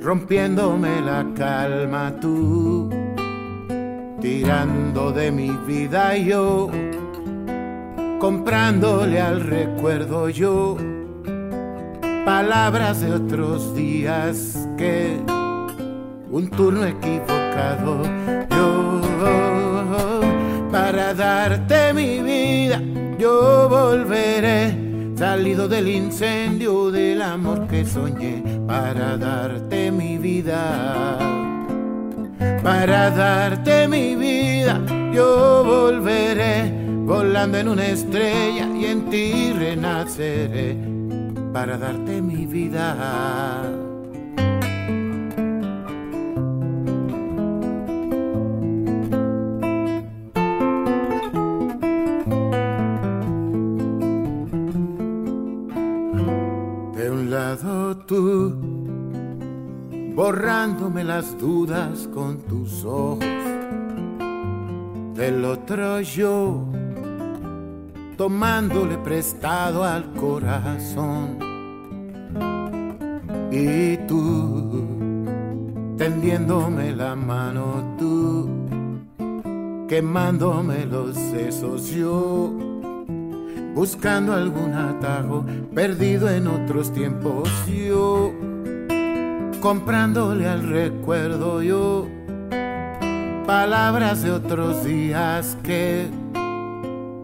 rompiéndome 0.03 1.01
la 1.01 1.25
calma, 1.37 2.13
tú, 2.21 2.91
tirando 4.21 5.13
de 5.13 5.31
mi 5.31 5.51
vida 5.67 6.17
yo, 6.17 6.71
comprándole 8.19 9.21
al 9.21 9.41
recuerdo 9.41 10.29
yo 10.29 10.77
palabras 12.25 13.01
de 13.01 13.13
otros 13.13 13.75
días 13.75 14.69
que 14.77 15.19
un 16.31 16.49
turno 16.51 16.85
equivocado 16.85 18.03
yo 18.51 19.01
para 20.71 21.15
darte 21.15 21.93
mi 21.93 22.21
vida 22.21 22.81
yo 23.19 23.69
volveré 23.69 24.82
salido 25.23 25.69
del 25.69 25.87
incendio 25.87 26.91
del 26.91 27.23
amor 27.23 27.69
que 27.69 27.85
soñé 27.85 28.43
para 28.67 29.17
darte 29.17 29.93
mi 29.93 30.19
vida 30.19 31.17
para 32.61 33.09
darte 33.09 33.87
mi 33.87 34.17
vida 34.17 34.81
yo 35.15 35.63
volveré 35.65 36.73
volando 37.07 37.57
en 37.57 37.69
una 37.69 37.87
estrella 37.87 38.67
y 38.77 38.87
en 38.87 39.11
ti 39.11 39.53
renaceré 39.53 40.77
para 41.53 41.79
darte 41.79 42.21
mi 42.21 42.45
vida. 42.45 43.92
Borrándome 60.15 61.05
las 61.05 61.39
dudas 61.39 62.09
con 62.13 62.39
tus 62.43 62.85
ojos. 62.85 63.25
Del 65.15 65.45
otro 65.45 66.01
yo, 66.01 66.67
tomándole 68.17 68.99
prestado 68.99 69.85
al 69.85 70.13
corazón. 70.13 71.39
Y 73.51 73.99
tú, 74.09 74.87
tendiéndome 75.97 76.97
la 76.97 77.15
mano, 77.15 77.97
tú, 77.99 78.49
quemándome 79.89 80.87
los 80.87 81.15
sesos, 81.15 81.91
yo, 81.91 82.51
buscando 83.75 84.33
algún 84.33 84.73
atajo, 84.73 85.45
perdido 85.75 86.31
en 86.31 86.47
otros 86.47 86.93
tiempos, 86.93 87.51
yo, 87.67 88.33
comprándole 89.63 90.49
al 90.49 90.69
recuerdo, 90.69 91.63
yo, 91.63 92.09
palabras 93.47 94.25
de 94.25 94.33
otros 94.33 94.85
días 94.85 95.57
que 95.63 96.09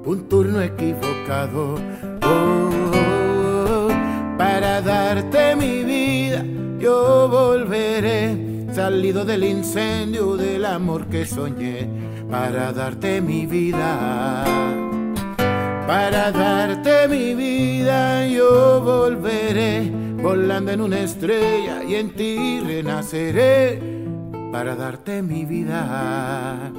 un 0.04 0.28
turno 0.28 0.62
equivocado. 0.62 1.74
Oh, 2.22 3.88
para 4.38 4.80
darte 4.80 5.56
mi 5.56 5.82
vida, 5.82 6.44
yo 6.78 7.28
volveré, 7.28 8.68
salido 8.72 9.24
del 9.24 9.42
incendio 9.42 10.36
del 10.36 10.64
amor 10.64 11.06
que 11.06 11.26
soñé, 11.26 11.90
para 12.30 12.72
darte 12.72 13.20
mi 13.20 13.46
vida. 13.46 14.44
Para 15.88 16.30
darte 16.30 17.08
mi 17.08 17.34
vida, 17.34 18.28
yo 18.28 18.80
volveré, 18.80 19.90
volando 20.22 20.72
en 20.72 20.80
una 20.80 21.00
estrella 21.00 21.82
y 21.84 21.94
en 21.94 22.10
ti 22.10 22.60
renaceré, 22.60 23.80
para 24.52 24.74
darte 24.74 25.22
mi 25.22 25.44
vida 25.44 26.72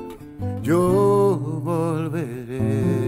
yo 0.62 1.62
volveré. 1.64 3.00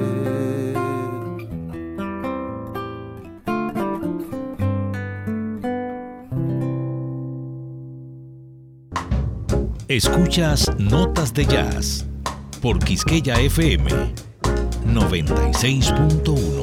Escuchas 9.88 10.72
Notas 10.80 11.34
de 11.34 11.46
Jazz 11.46 12.06
por 12.62 12.80
Quisqueya 12.80 13.36
FM 13.42 13.92
96.1. 14.88 16.61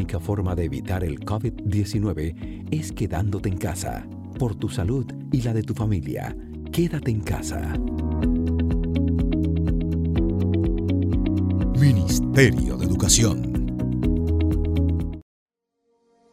única 0.00 0.18
forma 0.18 0.54
de 0.54 0.64
evitar 0.64 1.04
el 1.04 1.20
COVID-19 1.20 2.68
es 2.70 2.90
quedándote 2.90 3.50
en 3.50 3.58
casa. 3.58 4.08
Por 4.38 4.54
tu 4.54 4.70
salud 4.70 5.04
y 5.30 5.42
la 5.42 5.52
de 5.52 5.62
tu 5.62 5.74
familia, 5.74 6.34
quédate 6.72 7.10
en 7.10 7.20
casa. 7.20 7.74
Ministerio 11.78 12.78
de 12.78 12.86
Educación. 12.86 13.66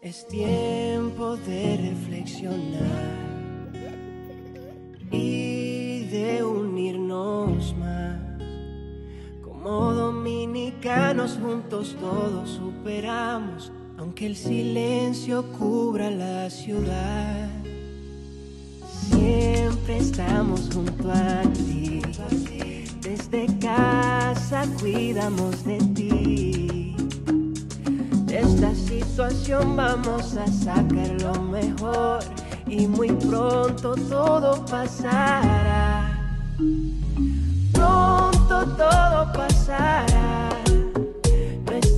Es 0.01 0.25
tiempo 0.29 1.35
de 1.35 1.91
reflexionar 1.91 3.26
juntos 11.41 11.97
todos 11.99 12.49
superamos, 12.49 13.71
aunque 13.97 14.25
el 14.25 14.37
silencio 14.37 15.43
cubra 15.59 16.09
la 16.09 16.49
ciudad. 16.49 17.49
Siempre 19.09 19.97
estamos 19.97 20.69
junto 20.73 21.11
a 21.11 21.41
ti. 21.53 22.01
Desde 23.01 23.47
casa 23.59 24.65
cuidamos 24.79 25.65
de 25.65 25.77
ti. 25.93 26.95
De 28.25 28.39
esta 28.39 28.73
situación 28.73 29.75
vamos 29.75 30.37
a 30.37 30.47
sacar 30.47 31.21
lo 31.21 31.41
mejor 31.41 32.19
y 32.65 32.87
muy 32.87 33.09
pronto 33.09 33.95
todo 34.09 34.65
pasará. 34.65 36.17
Pronto 37.73 38.65
todo 38.77 39.33
pasará. 39.33 40.66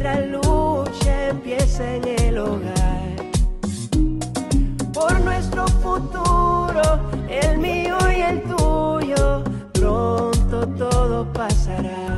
Nuestra 0.01 0.25
lucha 0.27 1.27
empieza 1.27 1.95
en 1.97 2.07
el 2.07 2.37
hogar. 2.37 3.15
Por 4.93 5.19
nuestro 5.25 5.67
futuro, 5.67 6.81
el 7.27 7.57
mío 7.57 7.97
y 8.09 8.21
el 8.21 8.41
tuyo, 8.43 9.43
pronto 9.73 10.65
todo 10.77 11.33
pasará. 11.33 12.15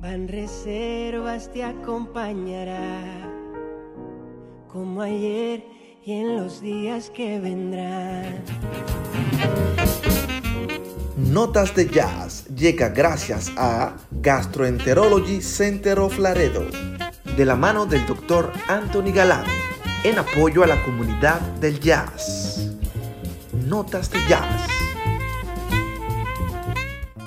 Van 0.00 0.26
reservas 0.26 1.52
te 1.52 1.62
acompañará, 1.62 3.04
como 4.66 5.02
ayer 5.02 5.64
y 6.04 6.14
en 6.14 6.36
los 6.36 6.60
días 6.60 7.10
que 7.10 7.38
vendrán. 7.38 8.42
Notas 11.16 11.74
de 11.74 11.88
Jazz 11.88 12.46
llega 12.46 12.88
gracias 12.88 13.52
a 13.56 13.96
Gastroenterology 14.10 15.42
Center 15.42 15.98
of 15.98 16.18
Laredo. 16.18 16.66
de 17.36 17.44
la 17.46 17.56
mano 17.56 17.86
del 17.86 18.06
doctor 18.06 18.52
Anthony 18.68 19.12
Galán 19.12 19.44
en 20.04 20.18
apoyo 20.18 20.62
a 20.64 20.66
la 20.66 20.82
comunidad 20.84 21.40
del 21.60 21.80
jazz. 21.80 22.70
Notas 23.52 24.10
de 24.10 24.18
jazz. 24.28 24.81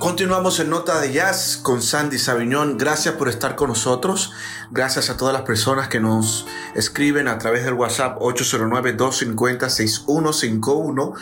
Continuamos 0.05 0.59
en 0.59 0.69
Nota 0.69 1.01
de 1.01 1.11
Jazz 1.11 1.57
con 1.57 1.81
Sandy 1.81 2.19
Sabiñón. 2.19 2.77
Gracias 2.77 3.15
por 3.15 3.27
estar 3.27 3.55
con 3.55 3.69
nosotros. 3.69 4.33
Gracias 4.69 5.09
a 5.09 5.17
todas 5.17 5.33
las 5.33 5.41
personas 5.41 5.87
que 5.87 5.99
nos 5.99 6.45
escriben 6.75 7.27
a 7.27 7.39
través 7.39 7.65
del 7.65 7.73
WhatsApp 7.73 8.19
809-250-6151. 8.19 11.13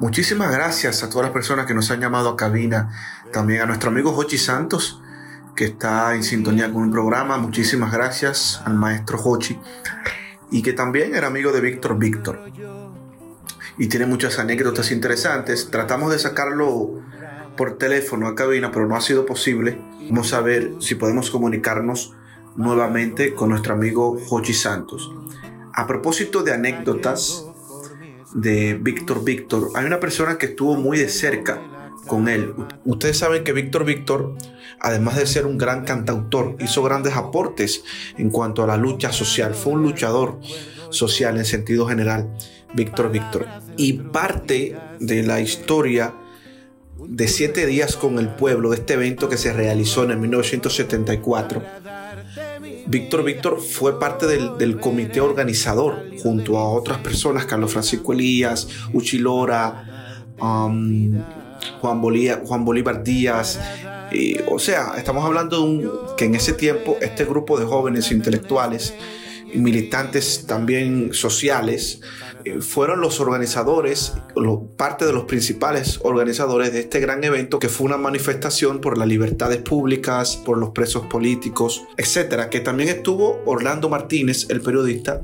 Muchísimas 0.00 0.50
gracias 0.50 1.04
a 1.04 1.10
todas 1.10 1.26
las 1.26 1.32
personas 1.32 1.66
que 1.66 1.74
nos 1.74 1.92
han 1.92 2.00
llamado 2.00 2.30
a 2.30 2.36
cabina. 2.36 2.90
También 3.32 3.60
a 3.60 3.66
nuestro 3.66 3.90
amigo 3.90 4.12
Jochi 4.12 4.36
Santos, 4.36 5.00
que 5.54 5.66
está 5.66 6.16
en 6.16 6.24
sintonía 6.24 6.72
con 6.72 6.82
un 6.82 6.90
programa. 6.90 7.38
Muchísimas 7.38 7.92
gracias 7.92 8.60
al 8.64 8.74
maestro 8.74 9.16
Jochi. 9.16 9.60
Y 10.50 10.62
que 10.62 10.72
también 10.72 11.14
era 11.14 11.28
amigo 11.28 11.52
de 11.52 11.60
Víctor 11.60 12.00
Víctor. 12.00 12.50
Y 13.78 13.86
tiene 13.86 14.06
muchas 14.06 14.40
anécdotas 14.40 14.90
interesantes. 14.90 15.70
Tratamos 15.70 16.10
de 16.10 16.18
sacarlo 16.18 17.00
por 17.56 17.78
teléfono 17.78 18.26
a 18.26 18.34
cabina, 18.34 18.70
pero 18.70 18.86
no 18.86 18.96
ha 18.96 19.00
sido 19.00 19.26
posible. 19.26 19.78
Vamos 20.08 20.32
a 20.32 20.40
ver 20.40 20.72
si 20.80 20.94
podemos 20.94 21.30
comunicarnos 21.30 22.12
nuevamente 22.56 23.34
con 23.34 23.50
nuestro 23.50 23.74
amigo 23.74 24.18
Jochi 24.26 24.52
Santos. 24.52 25.10
A 25.72 25.86
propósito 25.86 26.42
de 26.42 26.52
anécdotas 26.52 27.46
de 28.34 28.74
Víctor 28.74 29.24
Víctor, 29.24 29.70
hay 29.74 29.86
una 29.86 30.00
persona 30.00 30.38
que 30.38 30.46
estuvo 30.46 30.76
muy 30.76 30.98
de 30.98 31.08
cerca 31.08 31.60
con 32.06 32.28
él. 32.28 32.54
Ustedes 32.84 33.18
saben 33.18 33.44
que 33.44 33.52
Víctor 33.52 33.84
Víctor, 33.84 34.36
además 34.80 35.16
de 35.16 35.26
ser 35.26 35.46
un 35.46 35.58
gran 35.58 35.84
cantautor, 35.84 36.56
hizo 36.60 36.82
grandes 36.82 37.14
aportes 37.14 37.84
en 38.18 38.30
cuanto 38.30 38.62
a 38.62 38.66
la 38.66 38.76
lucha 38.76 39.12
social. 39.12 39.54
Fue 39.54 39.72
un 39.72 39.82
luchador 39.82 40.38
social 40.90 41.38
en 41.38 41.44
sentido 41.44 41.86
general, 41.86 42.36
Víctor 42.74 43.10
Víctor. 43.10 43.46
Y 43.76 43.94
parte 43.94 44.76
de 45.00 45.22
la 45.22 45.40
historia 45.40 46.14
de 47.06 47.28
siete 47.28 47.66
días 47.66 47.96
con 47.96 48.18
el 48.18 48.28
pueblo, 48.28 48.70
de 48.70 48.76
este 48.76 48.94
evento 48.94 49.28
que 49.28 49.36
se 49.36 49.52
realizó 49.52 50.04
en 50.04 50.12
el 50.12 50.18
1974. 50.18 51.62
Víctor 52.86 53.24
Víctor 53.24 53.60
fue 53.60 53.98
parte 53.98 54.26
del, 54.26 54.78
comité 54.78 55.20
organizador 55.20 56.04
junto 56.22 56.58
a 56.58 56.68
otras 56.68 56.98
personas, 56.98 57.46
Carlos 57.46 57.72
Francisco 57.72 58.12
Elías, 58.12 58.68
Uchilora, 58.92 60.24
um, 60.40 61.12
Juan, 61.80 62.00
Bolívar, 62.00 62.42
Juan 62.44 62.64
Bolívar 62.64 63.02
Díaz. 63.02 63.58
o 64.46 64.58
sea, 64.58 64.94
estamos 64.96 65.24
hablando 65.24 65.58
de 65.58 65.62
un, 65.62 65.90
que 66.16 66.26
en 66.26 66.34
ese 66.34 66.52
tiempo 66.52 66.96
este 67.00 67.24
grupo 67.24 67.58
de 67.58 67.64
jóvenes 67.64 68.10
intelectuales 68.10 68.94
y 69.52 69.58
militantes 69.58 70.46
también 70.46 71.14
sociales 71.14 72.00
fueron 72.60 73.00
los 73.00 73.20
organizadores, 73.20 74.14
parte 74.76 75.06
de 75.06 75.12
los 75.12 75.24
principales 75.24 76.00
organizadores 76.02 76.72
de 76.72 76.80
este 76.80 77.00
gran 77.00 77.24
evento 77.24 77.58
que 77.58 77.68
fue 77.68 77.86
una 77.86 77.96
manifestación 77.96 78.80
por 78.80 78.98
las 78.98 79.08
libertades 79.08 79.58
públicas, 79.58 80.36
por 80.36 80.58
los 80.58 80.70
presos 80.70 81.06
políticos, 81.06 81.84
etcétera, 81.96 82.50
que 82.50 82.60
también 82.60 82.88
estuvo 82.88 83.42
Orlando 83.46 83.88
Martínez, 83.88 84.46
el 84.50 84.60
periodista. 84.60 85.22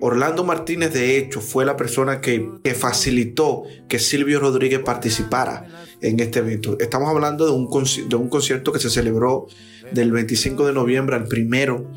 Orlando 0.00 0.42
Martínez, 0.42 0.92
de 0.92 1.16
hecho, 1.16 1.40
fue 1.40 1.64
la 1.64 1.76
persona 1.76 2.20
que, 2.20 2.50
que 2.64 2.74
facilitó 2.74 3.62
que 3.88 4.00
Silvio 4.00 4.40
Rodríguez 4.40 4.80
participara 4.80 5.68
en 6.00 6.18
este 6.18 6.40
evento. 6.40 6.76
Estamos 6.80 7.08
hablando 7.08 7.46
de 7.46 7.52
un, 7.52 7.68
de 8.08 8.16
un 8.16 8.28
concierto 8.28 8.72
que 8.72 8.80
se 8.80 8.90
celebró 8.90 9.46
del 9.92 10.10
25 10.10 10.66
de 10.66 10.72
noviembre 10.72 11.14
al 11.14 11.24
primero 11.24 11.88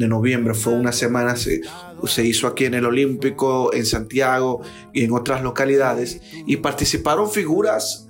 de 0.00 0.08
noviembre. 0.08 0.54
Fue 0.54 0.72
una 0.72 0.90
semana, 0.90 1.36
se, 1.36 1.60
se 2.06 2.24
hizo 2.24 2.48
aquí 2.48 2.64
en 2.64 2.74
el 2.74 2.86
Olímpico, 2.86 3.72
en 3.72 3.86
Santiago 3.86 4.62
y 4.92 5.04
en 5.04 5.12
otras 5.12 5.42
localidades. 5.42 6.20
Y 6.46 6.56
participaron 6.56 7.30
figuras 7.30 8.08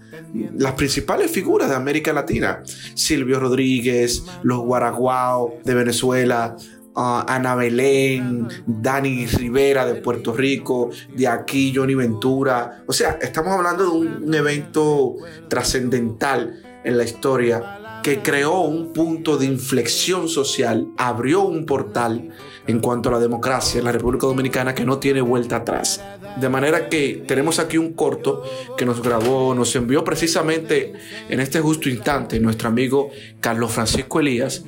las 0.56 0.72
principales 0.74 1.30
figuras 1.30 1.68
de 1.68 1.76
América 1.76 2.12
Latina. 2.12 2.62
Silvio 2.94 3.40
Rodríguez, 3.40 4.24
los 4.42 4.60
Guaraguao 4.60 5.54
de 5.64 5.74
Venezuela, 5.74 6.56
uh, 6.94 7.22
Ana 7.26 7.54
Belén, 7.54 8.48
Dani 8.66 9.26
Rivera 9.26 9.86
de 9.86 9.96
Puerto 9.96 10.32
Rico, 10.32 10.90
de 11.16 11.28
aquí 11.28 11.72
Johnny 11.74 11.94
Ventura. 11.94 12.82
O 12.86 12.92
sea, 12.92 13.18
estamos 13.20 13.52
hablando 13.52 13.84
de 13.84 13.90
un 13.90 14.34
evento 14.34 15.16
trascendental 15.48 16.62
en 16.84 16.96
la 16.96 17.04
historia 17.04 17.79
que 18.02 18.22
creó 18.22 18.60
un 18.62 18.92
punto 18.92 19.36
de 19.36 19.46
inflexión 19.46 20.28
social, 20.28 20.88
abrió 20.96 21.42
un 21.42 21.66
portal 21.66 22.30
en 22.66 22.80
cuanto 22.80 23.08
a 23.08 23.12
la 23.12 23.18
democracia 23.18 23.78
en 23.78 23.84
la 23.84 23.92
República 23.92 24.26
Dominicana 24.26 24.74
que 24.74 24.84
no 24.84 24.98
tiene 24.98 25.20
vuelta 25.20 25.56
atrás. 25.56 26.02
De 26.40 26.48
manera 26.48 26.88
que 26.88 27.24
tenemos 27.26 27.58
aquí 27.58 27.78
un 27.78 27.92
corto 27.92 28.42
que 28.76 28.86
nos 28.86 29.02
grabó, 29.02 29.54
nos 29.54 29.74
envió 29.76 30.04
precisamente 30.04 30.92
en 31.28 31.40
este 31.40 31.60
justo 31.60 31.88
instante 31.88 32.40
nuestro 32.40 32.68
amigo 32.68 33.10
Carlos 33.40 33.72
Francisco 33.72 34.20
Elías, 34.20 34.64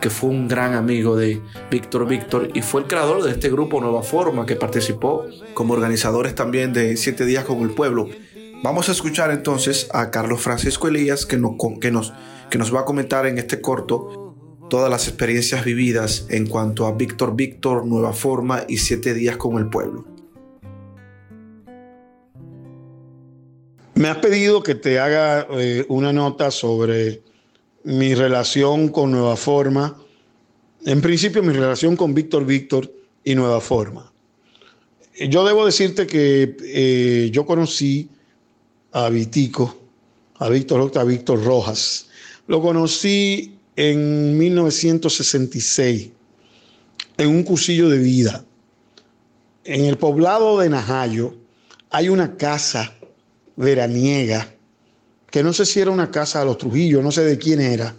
que 0.00 0.08
fue 0.08 0.30
un 0.30 0.48
gran 0.48 0.74
amigo 0.74 1.16
de 1.16 1.40
Víctor 1.70 2.06
Víctor 2.06 2.50
y 2.54 2.62
fue 2.62 2.82
el 2.82 2.86
creador 2.86 3.22
de 3.22 3.32
este 3.32 3.50
grupo 3.50 3.80
Nueva 3.80 4.02
Forma 4.02 4.46
que 4.46 4.56
participó 4.56 5.26
como 5.52 5.74
organizadores 5.74 6.34
también 6.34 6.72
de 6.72 6.96
Siete 6.96 7.26
Días 7.26 7.44
con 7.44 7.60
el 7.60 7.70
Pueblo. 7.70 8.08
Vamos 8.62 8.88
a 8.88 8.92
escuchar 8.92 9.30
entonces 9.30 9.88
a 9.92 10.10
Carlos 10.10 10.40
Francisco 10.40 10.88
Elías 10.88 11.26
que 11.26 11.36
nos, 11.38 11.52
que 11.80 11.90
nos 11.90 12.12
que 12.50 12.58
nos 12.58 12.74
va 12.74 12.80
a 12.80 12.84
comentar 12.84 13.26
en 13.26 13.38
este 13.38 13.60
corto 13.60 14.34
todas 14.68 14.90
las 14.90 15.08
experiencias 15.08 15.64
vividas 15.64 16.26
en 16.28 16.46
cuanto 16.46 16.86
a 16.86 16.92
Víctor 16.92 17.34
Víctor, 17.34 17.86
Nueva 17.86 18.12
Forma 18.12 18.64
y 18.68 18.78
Siete 18.78 19.14
Días 19.14 19.36
con 19.36 19.56
el 19.58 19.68
Pueblo. 19.68 20.04
Me 23.94 24.08
has 24.08 24.18
pedido 24.18 24.62
que 24.62 24.74
te 24.74 24.98
haga 24.98 25.46
eh, 25.52 25.84
una 25.88 26.12
nota 26.12 26.50
sobre 26.50 27.22
mi 27.84 28.14
relación 28.14 28.88
con 28.88 29.10
Nueva 29.10 29.36
Forma. 29.36 29.96
En 30.86 31.00
principio, 31.00 31.42
mi 31.42 31.52
relación 31.52 31.96
con 31.96 32.14
Víctor 32.14 32.46
Víctor 32.46 32.90
y 33.24 33.34
Nueva 33.34 33.60
Forma. 33.60 34.10
Yo 35.28 35.44
debo 35.44 35.66
decirte 35.66 36.06
que 36.06 36.56
eh, 36.62 37.30
yo 37.30 37.44
conocí 37.44 38.08
a 38.92 39.08
Vitico, 39.10 39.76
a 40.38 40.48
Víctor, 40.48 40.90
a 40.96 41.04
Víctor 41.04 41.44
Rojas, 41.44 42.09
lo 42.50 42.60
conocí 42.60 43.60
en 43.76 44.36
1966, 44.36 46.10
en 47.16 47.28
un 47.28 47.44
cursillo 47.44 47.88
de 47.88 47.98
vida. 47.98 48.44
En 49.62 49.84
el 49.84 49.96
poblado 49.96 50.58
de 50.58 50.68
Najayo 50.68 51.36
hay 51.90 52.08
una 52.08 52.36
casa 52.36 52.92
veraniega, 53.54 54.52
que 55.30 55.44
no 55.44 55.52
sé 55.52 55.64
si 55.64 55.78
era 55.78 55.92
una 55.92 56.10
casa 56.10 56.40
de 56.40 56.46
los 56.46 56.58
Trujillos, 56.58 57.04
no 57.04 57.12
sé 57.12 57.22
de 57.22 57.38
quién 57.38 57.60
era. 57.60 57.94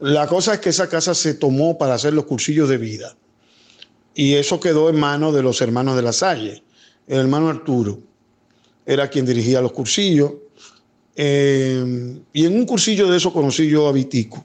La 0.00 0.26
cosa 0.26 0.54
es 0.54 0.58
que 0.58 0.70
esa 0.70 0.88
casa 0.88 1.14
se 1.14 1.34
tomó 1.34 1.78
para 1.78 1.94
hacer 1.94 2.12
los 2.12 2.24
cursillos 2.24 2.68
de 2.68 2.78
vida. 2.78 3.16
Y 4.16 4.34
eso 4.34 4.58
quedó 4.58 4.90
en 4.90 4.98
manos 4.98 5.32
de 5.32 5.44
los 5.44 5.60
hermanos 5.60 5.94
de 5.94 6.02
la 6.02 6.12
Salle. 6.12 6.64
El 7.06 7.20
hermano 7.20 7.50
Arturo 7.50 8.00
era 8.84 9.08
quien 9.08 9.26
dirigía 9.26 9.60
los 9.60 9.70
cursillos 9.70 10.32
eh, 11.16 12.20
y 12.32 12.44
en 12.44 12.54
un 12.54 12.66
cursillo 12.66 13.10
de 13.10 13.16
eso 13.16 13.32
conocí 13.32 13.68
yo 13.68 13.88
a 13.88 13.92
Vitico. 13.92 14.44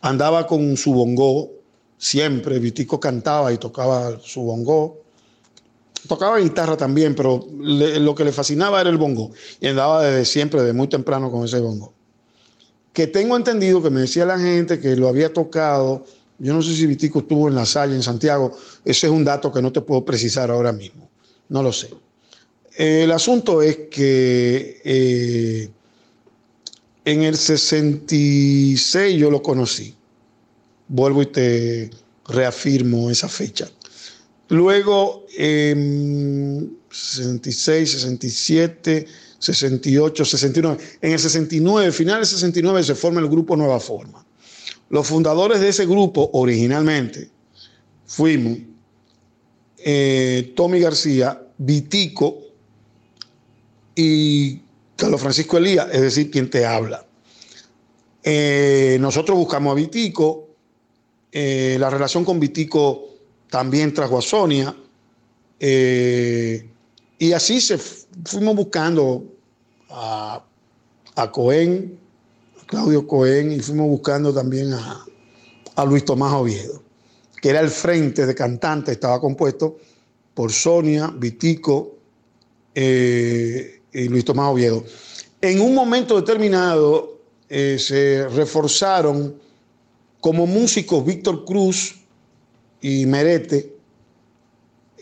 Andaba 0.00 0.46
con 0.46 0.76
su 0.76 0.92
bongo 0.92 1.50
siempre. 1.98 2.58
Vitico 2.58 2.98
cantaba 2.98 3.52
y 3.52 3.58
tocaba 3.58 4.18
su 4.22 4.40
bongo. 4.42 5.02
Tocaba 6.06 6.38
guitarra 6.38 6.76
también, 6.76 7.14
pero 7.14 7.46
lo 7.52 8.14
que 8.14 8.24
le 8.24 8.32
fascinaba 8.32 8.80
era 8.80 8.88
el 8.88 8.96
bongo. 8.96 9.32
Y 9.60 9.66
andaba 9.66 10.02
desde 10.02 10.24
siempre, 10.24 10.60
desde 10.60 10.72
muy 10.72 10.88
temprano 10.88 11.30
con 11.30 11.44
ese 11.44 11.60
bongo. 11.60 11.92
Que 12.92 13.06
tengo 13.06 13.36
entendido 13.36 13.82
que 13.82 13.90
me 13.90 14.00
decía 14.00 14.24
la 14.24 14.38
gente 14.38 14.80
que 14.80 14.96
lo 14.96 15.08
había 15.08 15.32
tocado. 15.32 16.06
Yo 16.38 16.54
no 16.54 16.62
sé 16.62 16.74
si 16.74 16.86
Vitico 16.86 17.18
estuvo 17.18 17.48
en 17.48 17.54
la 17.54 17.66
Salle, 17.66 17.94
en 17.94 18.02
Santiago. 18.02 18.56
Ese 18.84 19.08
es 19.08 19.12
un 19.12 19.24
dato 19.24 19.52
que 19.52 19.60
no 19.60 19.72
te 19.72 19.82
puedo 19.82 20.04
precisar 20.04 20.50
ahora 20.50 20.72
mismo. 20.72 21.10
No 21.48 21.62
lo 21.62 21.72
sé. 21.72 21.90
El 22.76 23.10
asunto 23.10 23.60
es 23.60 23.76
que 23.90 24.80
eh, 24.84 25.68
en 27.08 27.22
el 27.22 27.36
66 27.38 29.18
yo 29.18 29.30
lo 29.30 29.42
conocí. 29.42 29.94
Vuelvo 30.88 31.22
y 31.22 31.26
te 31.26 31.90
reafirmo 32.26 33.10
esa 33.10 33.28
fecha. 33.28 33.70
Luego, 34.50 35.24
en 35.36 36.76
66, 36.90 37.92
67, 37.92 39.06
68, 39.38 40.24
69. 40.24 40.84
En 41.00 41.12
el 41.12 41.18
69, 41.18 41.92
final 41.92 42.16
del 42.16 42.26
69, 42.26 42.84
se 42.84 42.94
forma 42.94 43.20
el 43.20 43.28
grupo 43.28 43.56
Nueva 43.56 43.80
Forma. 43.80 44.22
Los 44.90 45.06
fundadores 45.06 45.60
de 45.60 45.70
ese 45.70 45.86
grupo, 45.86 46.28
originalmente, 46.34 47.30
fuimos 48.06 48.58
eh, 49.78 50.52
Tommy 50.54 50.80
García, 50.80 51.42
Vitico 51.56 52.38
y 53.96 54.60
Carlos 54.98 55.20
Francisco 55.20 55.58
Elías, 55.58 55.88
es 55.92 56.02
decir, 56.02 56.28
quien 56.28 56.50
te 56.50 56.66
habla. 56.66 57.06
Eh, 58.24 58.98
nosotros 59.00 59.38
buscamos 59.38 59.70
a 59.70 59.74
Vitico 59.76 60.48
Eh, 61.30 61.76
la 61.78 61.90
relación 61.90 62.24
con 62.24 62.40
Vitico 62.40 63.04
también 63.50 63.92
trajo 63.92 64.18
a 64.18 64.22
Sonia. 64.22 64.74
Eh, 65.60 66.68
y 67.18 67.32
así 67.32 67.60
se 67.60 67.78
fuimos 68.24 68.56
buscando 68.56 69.24
a, 69.90 70.42
a 71.14 71.30
Cohen, 71.30 71.98
Claudio 72.66 73.06
Cohen, 73.06 73.52
y 73.52 73.60
fuimos 73.60 73.88
buscando 73.88 74.32
también 74.32 74.72
a, 74.72 75.04
a 75.76 75.84
Luis 75.84 76.04
Tomás 76.04 76.32
Oviedo, 76.32 76.82
que 77.40 77.50
era 77.50 77.60
el 77.60 77.68
frente 77.68 78.24
de 78.26 78.34
cantante, 78.34 78.92
estaba 78.92 79.20
compuesto 79.20 79.76
por 80.34 80.50
Sonia, 80.50 81.12
Vitico 81.14 81.94
y 83.92 84.08
Luis 84.08 84.24
Tomás 84.24 84.52
Oviedo. 84.52 84.84
En 85.40 85.60
un 85.60 85.74
momento 85.74 86.16
determinado 86.16 87.18
eh, 87.48 87.78
se 87.78 88.28
reforzaron 88.28 89.34
como 90.20 90.46
músicos 90.46 91.04
Víctor 91.04 91.44
Cruz 91.44 91.96
y 92.80 93.06
Merete, 93.06 93.74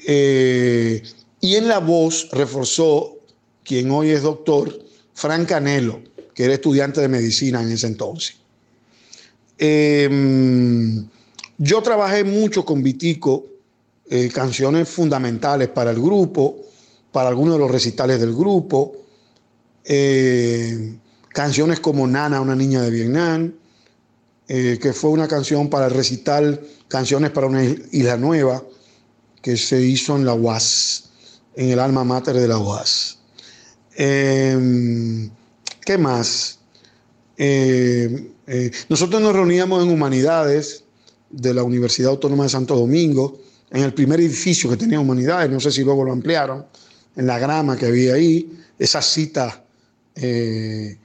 eh, 0.07 1.03
y 1.41 1.57
en 1.57 1.69
la 1.69 1.79
voz 1.79 2.29
reforzó 2.33 3.17
quien 3.65 3.91
hoy 3.91 4.11
es 4.11 4.23
doctor, 4.23 4.79
Frank 5.15 5.49
Canelo, 5.49 6.01
que 6.35 6.45
era 6.45 6.55
estudiante 6.55 7.01
de 7.01 7.09
medicina 7.09 7.63
en 7.63 7.73
ese 7.73 7.87
entonces. 7.89 8.37
Em, 9.59 11.09
yo 11.59 11.83
trabajé 11.83 12.23
mucho 12.25 12.65
con 12.65 12.83
Vitico, 12.83 13.47
eh, 14.09 14.31
canciones 14.33 14.89
fundamentales 14.89 15.69
para 15.69 15.91
el 15.91 16.01
grupo, 16.01 16.57
para 17.17 17.31
algunos 17.31 17.55
de 17.55 17.61
los 17.61 17.71
recitales 17.71 18.21
del 18.21 18.35
grupo, 18.35 18.93
eh, 19.87 20.99
canciones 21.31 21.81
como 21.81 22.07
Nana, 22.07 22.43
una 22.43 22.55
niña 22.55 22.83
de 22.83 22.91
Vietnam, 22.91 23.55
eh, 24.47 24.79
que 24.79 24.93
fue 24.93 25.09
una 25.09 25.27
canción 25.27 25.71
para 25.71 25.89
recitar 25.89 26.61
canciones 26.89 27.31
para 27.31 27.47
una 27.47 27.65
isla 27.65 28.19
nueva 28.19 28.63
que 29.41 29.57
se 29.57 29.81
hizo 29.81 30.15
en 30.15 30.27
la 30.27 30.35
UAS, 30.35 31.05
en 31.55 31.71
el 31.71 31.79
alma 31.79 32.05
mater 32.05 32.37
de 32.37 32.49
la 32.49 32.59
UAS. 32.59 33.17
Em, 33.95 35.31
¿Qué 35.87 35.97
más? 35.97 36.59
Eh, 37.39 38.31
eh, 38.47 38.71
nosotros 38.91 39.23
nos 39.23 39.33
reuníamos 39.33 39.83
en 39.83 39.91
Humanidades 39.91 40.85
de 41.31 41.55
la 41.55 41.63
Universidad 41.63 42.11
Autónoma 42.11 42.45
de 42.45 42.51
Santo 42.51 42.77
Domingo, 42.77 43.41
en 43.71 43.85
el 43.85 43.95
primer 43.95 44.21
edificio 44.21 44.69
que 44.69 44.77
tenía 44.77 45.01
Humanidades, 45.01 45.49
no 45.49 45.61
sé 45.61 45.73
si 45.73 45.83
luego 45.83 46.05
lo 46.05 46.13
ampliaron, 46.13 46.67
en 47.17 47.27
la 47.27 47.39
grama 47.39 47.77
que 47.77 47.87
había 47.87 48.15
ahí, 48.15 48.59
esas 48.79 49.07
citas 49.07 49.61
eh, 50.15 50.97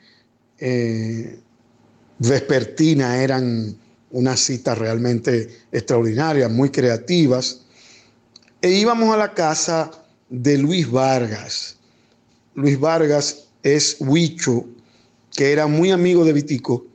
vespertinas 2.20 3.18
eran 3.18 3.76
unas 4.12 4.40
citas 4.40 4.78
realmente 4.78 5.50
extraordinarias, 5.72 6.52
muy 6.52 6.70
creativas, 6.70 7.62
e 8.62 8.70
íbamos 8.70 9.14
a 9.14 9.18
la 9.18 9.34
casa 9.34 9.90
de 10.30 10.58
Luis 10.58 10.90
Vargas. 10.90 11.78
Luis 12.56 12.80
Vargas 12.80 13.48
es 13.64 13.98
Huicho, 14.00 14.66
que 15.36 15.52
era 15.52 15.68
muy 15.68 15.92
amigo 15.92 16.26
de 16.26 16.34
Vitico 16.34 16.86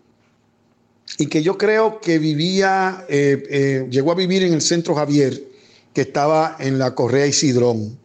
y 1.18 1.26
que 1.26 1.42
yo 1.42 1.56
creo 1.56 2.00
que 2.00 2.18
vivía, 2.18 3.04
eh, 3.08 3.42
eh, 3.48 3.86
llegó 3.90 4.12
a 4.12 4.14
vivir 4.14 4.42
en 4.42 4.52
el 4.52 4.60
centro 4.60 4.94
Javier, 4.94 5.42
que 5.94 6.02
estaba 6.02 6.56
en 6.58 6.78
la 6.78 6.94
Correa 6.94 7.26
Isidrón. 7.26 7.98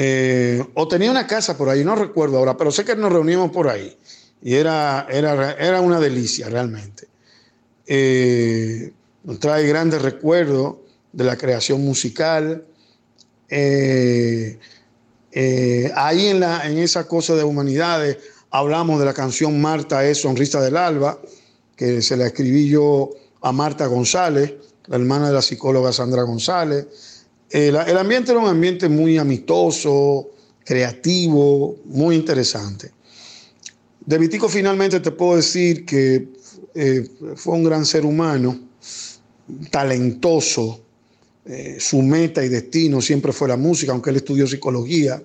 Eh, 0.00 0.64
o 0.74 0.86
tenía 0.86 1.10
una 1.10 1.26
casa 1.26 1.58
por 1.58 1.68
ahí, 1.68 1.82
no 1.82 1.96
recuerdo 1.96 2.38
ahora, 2.38 2.56
pero 2.56 2.70
sé 2.70 2.84
que 2.84 2.94
nos 2.94 3.10
reuníamos 3.10 3.50
por 3.50 3.68
ahí. 3.68 3.98
Y 4.40 4.54
era, 4.54 5.08
era, 5.10 5.54
era 5.54 5.80
una 5.80 5.98
delicia 5.98 6.48
realmente. 6.48 7.08
nos 9.24 9.40
trae 9.40 9.66
grandes 9.66 10.00
recuerdos 10.00 10.76
de 11.12 11.24
la 11.24 11.36
creación 11.36 11.84
musical. 11.84 12.64
ahí 13.50 14.56
en, 15.34 16.38
la, 16.38 16.64
en 16.64 16.78
esa 16.78 17.08
cosa 17.08 17.34
de 17.34 17.42
humanidades 17.42 18.18
hablamos 18.50 19.00
de 19.00 19.04
la 19.04 19.14
canción 19.14 19.60
Marta 19.60 20.04
es 20.06 20.20
Sonrisa 20.20 20.60
del 20.60 20.76
Alba, 20.76 21.18
que 21.74 22.02
se 22.02 22.16
la 22.16 22.28
escribí 22.28 22.68
yo 22.68 23.10
a 23.42 23.50
Marta 23.50 23.86
González, 23.86 24.54
la 24.86 24.94
hermana 24.94 25.26
de 25.26 25.34
la 25.34 25.42
psicóloga 25.42 25.92
Sandra 25.92 26.22
González. 26.22 26.86
El, 27.50 27.76
ambiente 27.76 28.32
era 28.32 28.40
un 28.40 28.48
ambiente 28.48 28.88
muy 28.88 29.16
amistoso, 29.16 30.30
creativo, 30.64 31.76
muy 31.86 32.16
interesante. 32.16 32.92
De 34.04 34.18
Vitico 34.18 34.48
finalmente 34.48 35.00
te 35.00 35.10
puedo 35.10 35.36
decir 35.36 35.86
que 35.86 36.28
eh, 36.74 37.08
fue 37.36 37.54
un 37.54 37.64
gran 37.64 37.86
ser 37.86 38.04
humano, 38.04 38.58
talentoso, 39.70 40.82
eh, 41.46 41.78
su 41.80 42.02
meta 42.02 42.44
y 42.44 42.50
destino 42.50 43.00
siempre 43.00 43.32
fue 43.32 43.48
la 43.48 43.56
música, 43.56 43.92
aunque 43.92 44.10
él 44.10 44.16
estudió 44.16 44.46
psicología, 44.46 45.22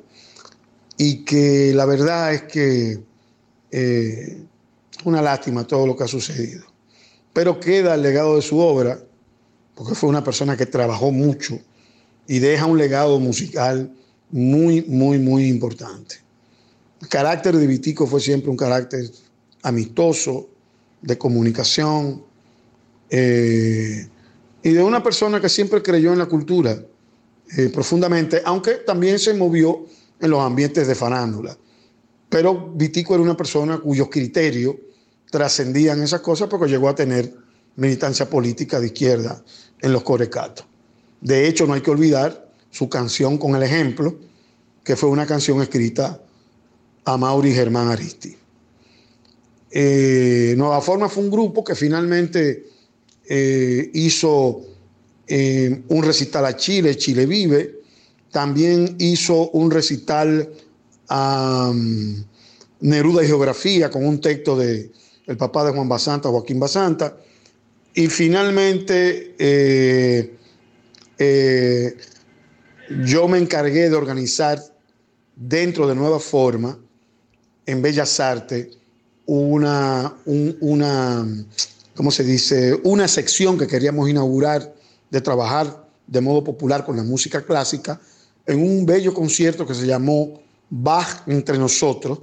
y 0.97 1.26
que 1.26 1.74
la 1.74 1.86
verdad 1.86 2.34
es 2.34 2.43
que 2.43 2.99
eh, 3.71 4.38
una 5.03 5.21
lástima 5.21 5.67
todo 5.67 5.86
lo 5.86 5.97
que 5.97 6.05
ha 6.05 6.07
sucedido. 6.07 6.63
Pero 7.34 7.59
queda 7.59 7.95
el 7.95 8.01
legado 8.01 8.38
de 8.38 8.41
su 8.41 8.59
obra, 8.59 9.03
porque 9.76 9.95
fue 9.95 10.07
una 10.09 10.24
persona 10.24 10.55
que 10.55 10.67
trabajó 10.67 11.11
mucho 11.11 11.59
y 12.28 12.39
deja 12.39 12.65
un 12.65 12.78
legado 12.78 13.19
musical 13.19 13.91
muy, 14.32 14.84
muy, 14.84 15.19
muy 15.19 15.47
importante. 15.47 16.15
El 17.01 17.07
carácter 17.07 17.55
de 17.57 17.67
Vitico 17.67 18.07
fue 18.07 18.19
siempre 18.19 18.49
un 18.49 18.57
carácter 18.57 19.09
amistoso, 19.61 20.49
de 21.01 21.17
comunicación, 21.17 22.24
eh, 23.09 24.07
y 24.63 24.71
de 24.71 24.82
una 24.82 25.03
persona 25.03 25.41
que 25.41 25.49
siempre 25.49 25.84
creyó 25.84 26.13
en 26.13 26.19
la 26.19 26.26
cultura 26.26 26.82
eh, 27.57 27.69
profundamente, 27.69 28.41
aunque 28.45 28.76
también 28.76 29.19
se 29.19 29.34
movió 29.34 29.86
en 30.19 30.30
los 30.30 30.39
ambientes 30.39 30.88
de 30.88 30.95
farándula. 30.95 31.57
Pero 32.30 32.71
Vitico 32.74 33.13
era 33.13 33.24
una 33.24 33.38
persona 33.38 33.78
cuyos 33.78 34.09
criterios 34.09 34.76
trascendían 35.30 36.01
esas 36.01 36.21
cosas 36.21 36.47
porque 36.47 36.71
llegó 36.71 36.88
a 36.88 36.95
tener 36.95 37.36
militancia 37.76 38.30
política 38.30 38.80
de 38.80 38.88
izquierda 38.88 39.43
en 39.82 39.91
los 39.91 40.03
Corecatos. 40.03 40.65
De 41.24 41.47
hecho, 41.47 41.65
no 41.65 41.74
hay 41.74 41.80
que 41.80 41.89
olvidar 41.89 42.51
su 42.69 42.89
canción 42.89 43.38
con 43.38 43.55
el 43.55 43.63
ejemplo, 43.63 44.13
que 44.84 44.97
fue 44.97 45.09
una 45.09 45.26
canción 45.26 45.61
escrita 45.61 46.21
a 47.05 47.17
Mauri 47.17 47.53
Germán 47.53 47.88
Aristi. 47.88 48.36
Eh, 49.71 50.53
Nueva 50.57 50.82
Forma 50.82 51.07
fue 51.07 51.24
un 51.24 51.32
grupo 51.32 51.63
que 51.63 51.76
finalmente 51.76 52.67
eh, 53.26 53.89
hizo 53.93 54.63
eh, 55.26 55.84
un 55.88 56.03
recital 56.03 56.45
a 56.45 56.57
Chile, 56.57 56.97
Chile 56.97 57.26
Vive, 57.26 57.80
también 58.30 58.97
hizo 58.99 59.49
un 59.51 59.71
recital 59.71 60.51
a 61.07 61.71
Neruda 62.82 63.24
y 63.24 63.28
Geografía 63.28 63.89
con 63.89 64.05
un 64.05 64.19
texto 64.19 64.57
de 64.57 64.91
el 65.26 65.38
papá 65.38 65.63
de 65.63 65.71
Juan 65.71 65.88
Basanta, 65.88 66.28
Joaquín 66.28 66.59
Basanta. 66.59 67.15
Y 67.93 68.07
finalmente 68.07 69.36
eh, 71.18 71.97
yo 73.05 73.28
me 73.28 73.38
encargué 73.38 73.89
de 73.89 73.95
organizar 73.95 74.61
dentro 75.36 75.88
de 75.88 75.95
Nueva 75.95 76.20
Forma, 76.20 76.78
en 77.66 77.82
Bellas 77.82 78.20
Artes, 78.20 78.68
una, 79.26 80.14
una, 80.26 81.26
¿cómo 81.95 82.11
se 82.11 82.24
dice? 82.24 82.80
Una 82.84 83.07
sección 83.07 83.57
que 83.57 83.68
queríamos 83.68 84.09
inaugurar 84.09 84.74
de 85.09 85.22
trabajar 85.22 85.88
de 86.07 86.22
modo 86.22 86.43
popular 86.43 86.86
con 86.86 86.97
la 86.97 87.03
música 87.03 87.41
clásica 87.41 87.99
en 88.45 88.61
un 88.61 88.86
bello 88.86 89.14
concierto 89.14 89.66
que 89.66 89.74
se 89.74 89.88
llamó 89.88 90.41
Bach 90.70 91.24
entre 91.28 91.57
nosotros, 91.57 92.20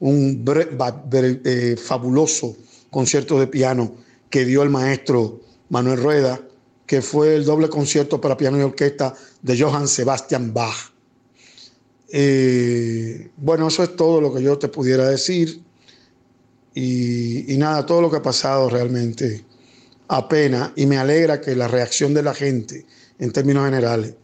un 0.00 0.44
eh, 0.46 1.76
fabuloso 1.76 2.56
concierto 2.90 3.38
de 3.38 3.46
piano 3.46 3.94
que 4.30 4.44
dio 4.44 4.62
el 4.62 4.70
maestro 4.70 5.40
Manuel 5.68 6.02
Rueda, 6.02 6.40
que 6.88 7.02
fue 7.02 7.36
el 7.36 7.44
doble 7.44 7.68
concierto 7.68 8.18
para 8.18 8.36
piano 8.36 8.58
y 8.58 8.62
orquesta 8.62 9.14
de 9.42 9.60
Johann 9.60 9.86
Sebastian 9.86 10.54
Bach. 10.54 10.90
Eh, 12.10 13.28
bueno, 13.36 13.68
eso 13.68 13.82
es 13.82 13.94
todo 13.94 14.22
lo 14.22 14.32
que 14.34 14.42
yo 14.42 14.58
te 14.58 14.68
pudiera 14.68 15.06
decir. 15.06 15.60
Y, 16.74 17.52
y, 17.52 17.58
nada, 17.58 17.84
todo 17.84 18.00
lo 18.00 18.10
que 18.10 18.16
ha 18.16 18.22
pasado 18.22 18.70
realmente 18.70 19.44
apena 20.08 20.72
y 20.76 20.86
me 20.86 20.96
alegra 20.96 21.42
que 21.42 21.54
la 21.54 21.68
reacción 21.68 22.14
de 22.14 22.22
la 22.22 22.32
gente 22.32 22.86
en 23.18 23.32
términos 23.32 23.66
generales 23.66 24.14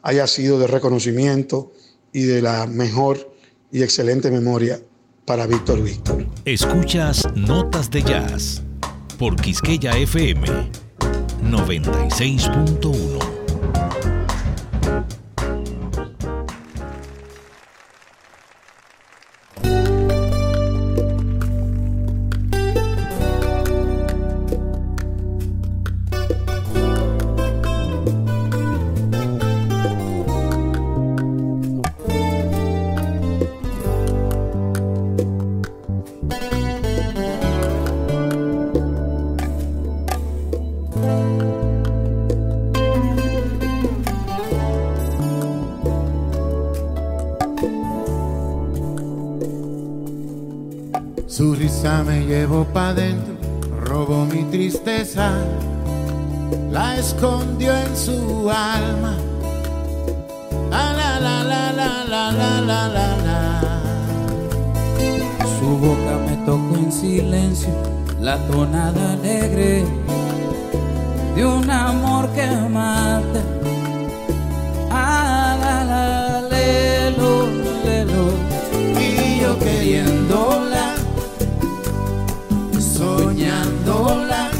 haya 0.00 0.26
sido 0.26 0.58
de 0.58 0.66
reconocimiento 0.66 1.72
y 2.10 2.22
de 2.22 2.40
la 2.40 2.66
mejor 2.66 3.34
y 3.70 3.82
excelente 3.82 4.30
memoria 4.30 4.80
para 5.26 5.46
Víctor 5.46 5.82
Víctor. 5.82 6.26
Escuchas 6.46 7.26
Notas 7.34 7.90
de 7.90 8.02
Jazz 8.02 8.62
por 9.18 9.36
Quisqueya 9.36 9.98
FM 9.98 10.83
96.1. 11.50 13.33
Su 51.26 51.56
risa 51.56 52.04
me 52.04 52.24
llevó 52.24 52.64
pa' 52.64 52.94
dentro, 52.94 53.34
robó 53.84 54.24
mi 54.24 54.44
tristeza, 54.44 55.32
la 56.70 56.96
escondió 56.96 57.76
en 57.76 57.96
su 57.96 58.48
alma. 58.48 59.16
La 60.70 60.92
la 60.92 61.18
la 61.18 61.42
la 61.42 61.72
la 61.72 62.30
la 62.30 62.60
la 62.60 62.88
la. 62.88 63.82
Su 65.58 65.76
boca 65.76 66.18
me 66.24 66.36
tocó 66.46 66.76
en 66.76 66.92
silencio, 66.92 67.70
la 68.20 68.38
tonada 68.46 69.14
alegre 69.14 69.84
de 71.34 71.44
un 71.44 71.68
amor 71.70 72.28
que 72.30 72.46
mata. 72.70 73.42
Ah, 74.90 75.56
la, 75.60 75.84
la, 75.84 76.42
lelo, 76.48 77.46
lelo. 77.84 78.24
Y 79.00 79.40
yo 79.40 79.58
queriéndola, 79.58 80.94
soñándola, 82.78 84.50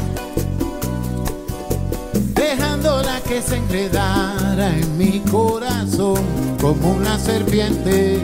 dejándola 2.33 3.21
que 3.21 3.41
se 3.41 3.57
enredara 3.57 4.75
en 4.75 4.97
mi 4.97 5.19
corazón 5.31 6.21
como 6.59 6.91
una 6.91 7.17
serpiente, 7.17 8.19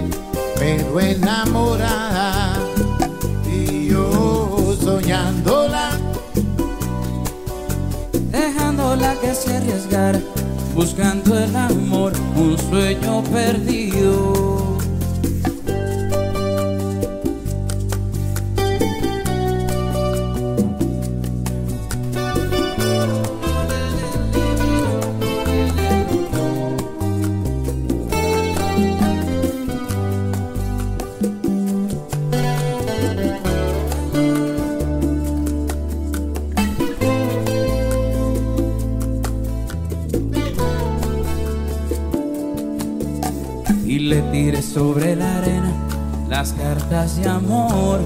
pero 0.57 0.99
enamorada. 0.99 2.57
Y 3.49 3.87
yo 3.87 4.75
soñándola, 4.81 5.60
dejándola 9.01 9.15
que 9.21 9.35
se 9.35 9.55
arriesgara, 9.55 10.19
buscando 10.75 11.37
el 11.37 11.55
amor, 11.55 12.13
un 12.35 12.57
sueño 12.57 13.23
perdido. 13.23 14.50
Cartas 46.91 47.21
de 47.21 47.29
amor 47.29 47.99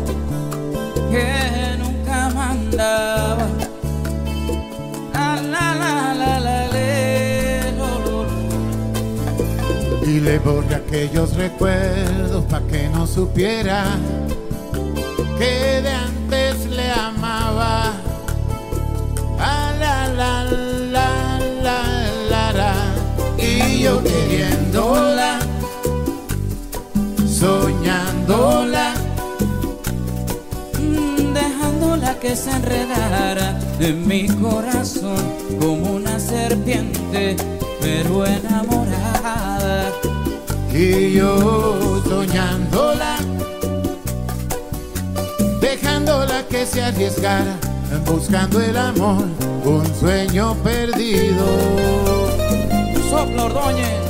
que 1.11 1.77
nunca 1.79 2.29
mandaba. 2.29 3.47
La, 5.13 5.41
la, 5.41 5.75
la, 5.75 6.13
la, 6.13 6.39
la, 6.39 6.67
le, 6.67 7.71
lo, 7.77 7.99
lo, 8.05 8.23
lo. 10.01 10.05
y 10.05 10.19
le 10.19 10.39
borré 10.39 10.75
aquellos 10.75 11.35
recuerdos 11.35 12.43
pa' 12.45 12.61
que 12.67 12.89
no 12.89 13.07
supiera 13.07 13.85
que 15.39 15.81
de 15.81 15.91
antes 15.91 16.65
le 16.67 16.91
amaba. 16.91 17.93
Ah, 19.39 19.71
la, 19.79 20.07
la, 20.09 20.43
la, 20.91 21.39
la, 21.63 21.79
la, 22.29 22.53
la. 22.53 22.73
Y 23.37 23.79
yo 23.83 24.01
queriéndola, 24.03 25.39
soñándola, 27.27 28.14
Mm, 30.79 31.33
dejándola 31.33 32.19
que 32.19 32.35
se 32.35 32.49
enredara 32.49 33.59
en 33.79 34.07
mi 34.07 34.27
corazón 34.27 35.23
como 35.59 35.91
una 35.97 36.19
serpiente, 36.19 37.35
pero 37.79 38.25
enamorada. 38.25 39.91
y 40.73 41.13
yo 41.13 42.01
soñándola, 42.03 43.17
dejándola 45.61 46.47
que 46.49 46.65
se 46.65 46.81
arriesgara, 46.81 47.57
buscando 48.07 48.59
el 48.59 48.75
amor, 48.75 49.25
un 49.63 49.85
sueño 49.99 50.55
perdido. 50.63 51.45
Sopla 53.09 53.45
Ordóñez. 53.45 54.04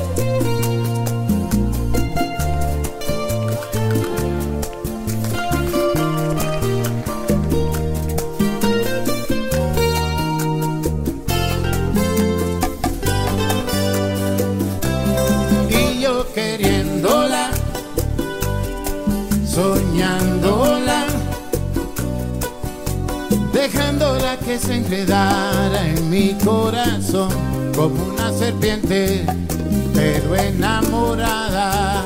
Que 24.56 24.68
se 24.68 24.76
enredara 24.76 25.86
en 25.86 26.10
mi 26.10 26.34
corazón 26.46 27.30
como 27.76 28.06
una 28.06 28.32
serpiente, 28.32 29.26
pero 29.94 30.34
enamorada. 30.36 32.06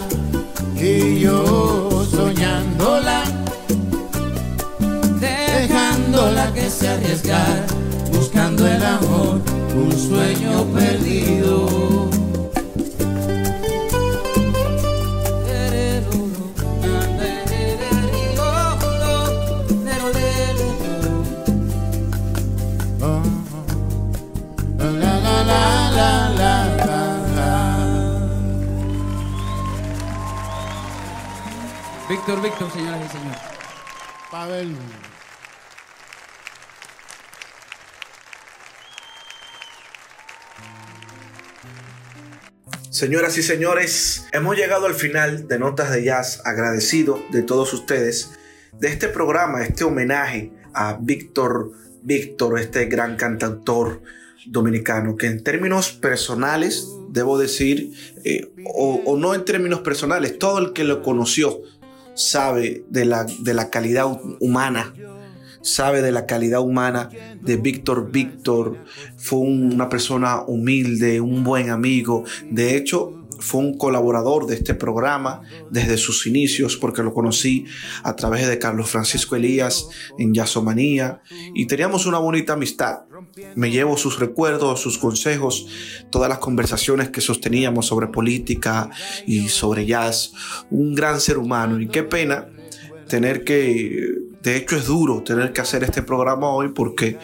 Y 0.76 1.20
yo 1.20 2.08
soñándola, 2.10 3.24
dejándola 5.20 6.52
que 6.54 6.70
se 6.70 6.88
arriesgara, 6.88 7.66
buscando 8.14 8.66
el 8.66 8.84
amor, 8.84 9.42
un 9.76 9.92
sueño 9.92 10.64
perdido. 10.74 11.99
Víctor, 32.10 32.42
Víctor, 32.42 32.72
señoras 32.72 33.06
y 33.06 33.18
señores. 33.18 33.40
Pavel. 34.32 34.76
Señoras 42.90 43.38
y 43.38 43.44
señores, 43.44 44.26
hemos 44.32 44.58
llegado 44.58 44.88
al 44.88 44.96
final 44.96 45.48
de 45.48 45.60
Notas 45.60 45.92
de 45.92 46.04
Jazz, 46.04 46.42
agradecido 46.46 47.22
de 47.32 47.44
todos 47.44 47.74
ustedes, 47.74 48.32
de 48.74 48.88
este 48.88 49.08
programa, 49.08 49.62
este 49.62 49.84
homenaje 49.84 50.52
a 50.74 50.98
Víctor 51.00 51.74
Víctor, 52.02 52.60
este 52.60 52.86
gran 52.86 53.18
cantautor 53.18 54.02
dominicano, 54.48 55.16
que 55.16 55.28
en 55.28 55.44
términos 55.44 55.92
personales, 55.92 56.88
debo 57.10 57.38
decir, 57.38 57.94
eh, 58.24 58.52
o, 58.66 59.00
o 59.06 59.16
no 59.16 59.36
en 59.36 59.46
términos 59.46 59.82
personales, 59.82 60.40
todo 60.40 60.58
el 60.58 60.74
que 60.74 60.84
lo 60.84 61.04
conoció 61.04 61.62
sabe 62.20 62.84
de 62.90 63.06
la, 63.06 63.26
de 63.40 63.54
la 63.54 63.70
calidad 63.70 64.08
humana 64.40 64.94
sabe 65.62 66.02
de 66.02 66.14
la 66.14 66.26
calidad 66.26 66.62
humana 66.62 67.10
de 67.42 67.58
Víctor 67.58 68.12
Víctor. 68.12 68.78
Fue 69.18 69.40
un- 69.40 69.74
una 69.74 69.90
persona 69.90 70.42
humilde, 70.48 71.20
un 71.20 71.44
buen 71.44 71.70
amigo. 71.70 72.24
De 72.50 72.78
hecho, 72.78 73.28
fue 73.40 73.60
un 73.60 73.78
colaborador 73.78 74.48
de 74.48 74.56
este 74.56 74.74
programa 74.74 75.42
desde 75.70 75.98
sus 75.98 76.26
inicios, 76.28 76.78
porque 76.78 77.04
lo 77.04 77.14
conocí 77.14 77.66
a 78.04 78.16
través 78.16 78.48
de 78.48 78.58
Carlos 78.58 78.90
Francisco 78.90 79.36
Elías 79.36 79.88
en 80.18 80.34
Yasomanía 80.34 81.22
y 81.54 81.68
teníamos 81.68 82.06
una 82.06 82.20
bonita 82.20 82.54
amistad. 82.54 83.00
Me 83.56 83.72
llevo 83.72 83.98
sus 83.98 84.20
recuerdos, 84.20 84.82
sus 84.82 84.98
consejos, 84.98 85.68
todas 86.10 86.30
las 86.30 86.40
conversaciones 86.40 87.10
que 87.10 87.22
sosteníamos 87.22 87.88
sobre 87.88 88.08
política 88.08 88.90
y 89.26 89.50
sobre 89.50 89.86
jazz. 89.86 90.32
Un 90.70 90.96
gran 90.96 91.20
ser 91.20 91.38
humano 91.38 91.80
y 91.80 91.88
qué 91.88 92.04
pena 92.04 92.48
tener 93.08 93.44
que, 93.44 94.08
de 94.42 94.56
hecho 94.56 94.78
es 94.78 94.86
duro 94.86 95.24
tener 95.24 95.52
que 95.52 95.62
hacer 95.62 95.84
este 95.84 96.04
programa 96.04 96.50
hoy 96.50 96.70
porque 96.70 97.18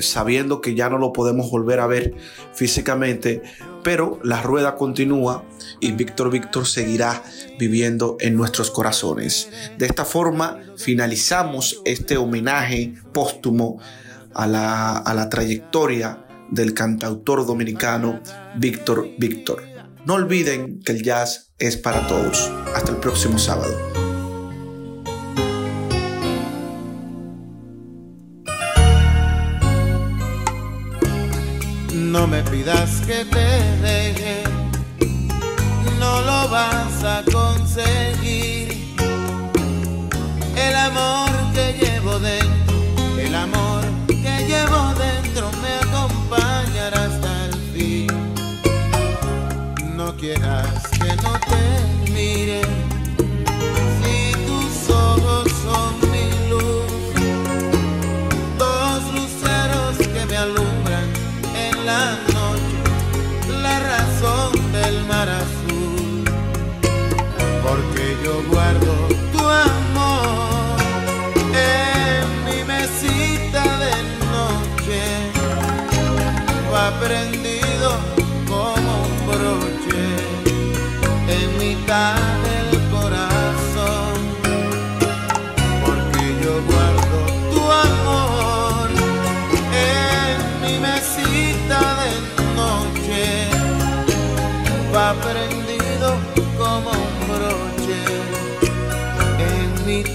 sabiendo 0.00 0.60
que 0.60 0.74
ya 0.74 0.88
no 0.88 0.98
lo 0.98 1.12
podemos 1.12 1.50
volver 1.50 1.80
a 1.80 1.86
ver 1.86 2.14
físicamente, 2.54 3.42
pero 3.82 4.20
la 4.22 4.42
rueda 4.42 4.76
continúa 4.76 5.44
y 5.80 5.92
Víctor 5.92 6.30
Víctor 6.30 6.66
seguirá 6.66 7.22
viviendo 7.58 8.16
en 8.20 8.36
nuestros 8.36 8.70
corazones. 8.70 9.50
De 9.78 9.86
esta 9.86 10.04
forma 10.04 10.60
finalizamos 10.76 11.80
este 11.84 12.16
homenaje 12.16 12.94
póstumo 13.12 13.78
a 14.34 14.46
la, 14.46 14.96
a 14.96 15.14
la 15.14 15.28
trayectoria 15.28 16.26
del 16.50 16.74
cantautor 16.74 17.46
dominicano 17.46 18.20
Víctor 18.56 19.08
Víctor. 19.18 19.62
No 20.04 20.14
olviden 20.14 20.80
que 20.80 20.92
el 20.92 21.02
jazz 21.02 21.52
es 21.58 21.76
para 21.76 22.06
todos. 22.06 22.50
Hasta 22.74 22.92
el 22.92 22.98
próximo 22.98 23.38
sábado. 23.38 23.92
no 32.12 32.26
me 32.26 32.42
pidas 32.42 33.00
que 33.06 33.24
te 33.24 33.48
deje, 33.80 34.42
no 35.98 36.20
lo 36.20 36.48
vas 36.50 37.02
a 37.02 37.24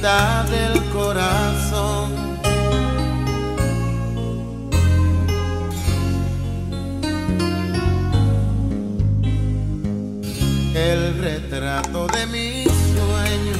del 0.07 0.81
corazón. 0.93 2.11
El 10.73 11.17
retrato 11.19 12.07
de 12.07 12.25
mis 12.27 12.67
sueños 12.93 13.59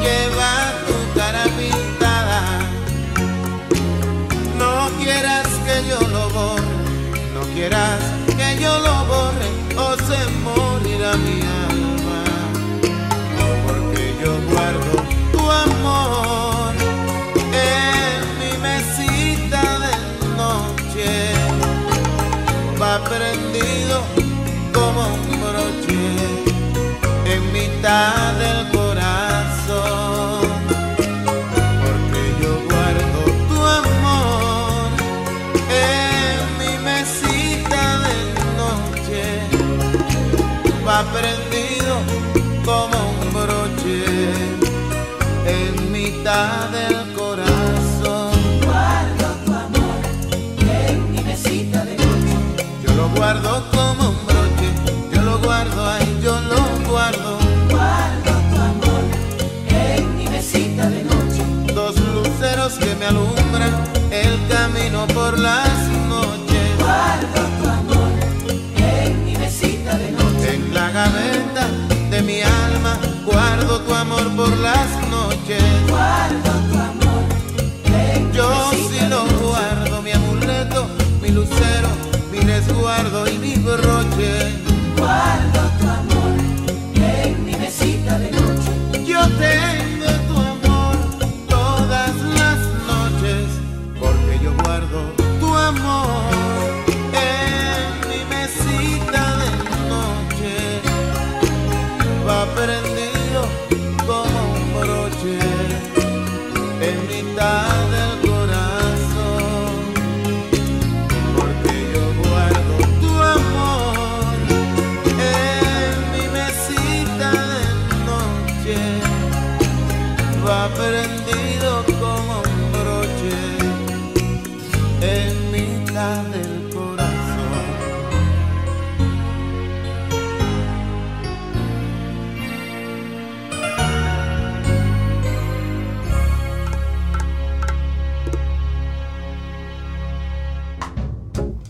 lleva 0.00 0.52
tu 0.86 1.18
cara 1.18 1.44
pintada. 1.58 2.40
No 4.56 4.88
quieras 5.02 5.48
que 5.66 5.86
yo 5.86 6.00
lo 6.08 6.30
borre, 6.30 6.76
no 7.34 7.42
quieras 7.52 8.00
que 8.38 8.62
yo 8.62 8.78
lo 8.78 9.04
borre 9.04 9.50
o 9.76 9.96
se 10.08 10.20
morirá 10.46 11.14
mi 11.18 11.47
mitad 27.78 28.34
del 28.38 28.77
por 74.38 74.56
las 74.58 74.88
noches. 75.10 75.64
Guardo 75.88 76.50
tu 76.70 76.78
amor 76.78 78.32
Yo 78.32 78.70
sí 78.88 79.00
lo 79.10 79.24
guardo, 79.44 80.00
mi 80.00 80.12
amuleto, 80.12 80.86
mi 81.20 81.30
lucero, 81.30 81.88
mi 82.30 82.38
resguardo 82.38 83.28
y 83.28 83.36
mi 83.38 83.54
broche. 83.56 84.47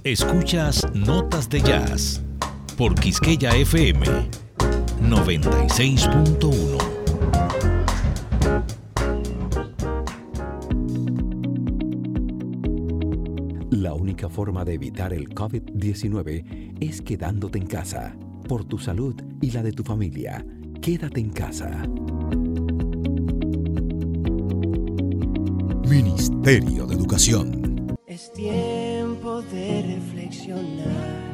Escuchas 0.08 0.86
Notas 0.94 1.50
de 1.50 1.60
Jazz 1.60 2.22
por 2.78 2.94
Quisqueya 2.94 3.54
FM 3.54 4.06
96.1. 5.02 6.78
La 13.70 13.92
única 13.92 14.30
forma 14.30 14.64
de 14.64 14.72
evitar 14.72 15.12
el 15.12 15.28
COVID-19 15.28 16.78
es 16.80 17.02
quedándote 17.02 17.58
en 17.58 17.66
casa. 17.66 18.16
Por 18.48 18.64
tu 18.64 18.78
salud 18.78 19.14
y 19.42 19.50
la 19.50 19.62
de 19.62 19.72
tu 19.72 19.84
familia, 19.84 20.42
quédate 20.80 21.20
en 21.20 21.28
casa. 21.28 21.86
Ministerio 25.86 26.86
de 26.86 26.94
Educación. 26.94 27.94
Es 28.06 28.32
tiempo 28.32 28.67
de 29.52 29.82
reflexionar 29.96 31.28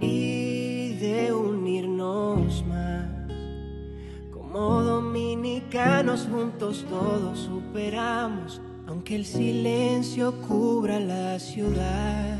y 0.00 0.94
de 0.94 1.32
unirnos 1.32 2.64
más. 2.66 3.06
Como 4.32 4.82
dominicanos 4.82 6.26
juntos 6.30 6.86
todos 6.88 7.38
superamos, 7.38 8.60
aunque 8.86 9.16
el 9.16 9.26
silencio 9.26 10.32
cubra 10.48 10.98
la 11.00 11.38
ciudad. 11.38 12.38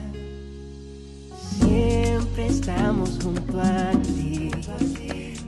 Siempre 1.59 2.47
estamos 2.47 3.19
junto 3.23 3.61
a 3.61 3.91
ti. 4.03 4.51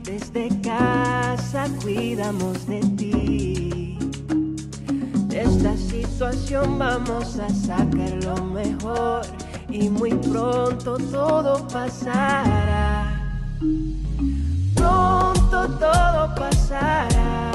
Desde 0.03 0.49
casa 0.61 1.67
cuidamos 1.81 2.67
de 2.67 2.79
ti 2.95 3.24
esta 5.65 5.77
situación 5.77 6.77
vamos 6.77 7.39
a 7.39 7.49
sacar 7.49 8.11
lo 8.23 8.35
mejor 8.45 9.21
y 9.67 9.89
muy 9.89 10.11
pronto 10.13 10.97
todo 11.11 11.67
pasará. 11.67 13.19
Pronto 14.75 15.67
todo 15.79 16.35
pasará. 16.35 17.51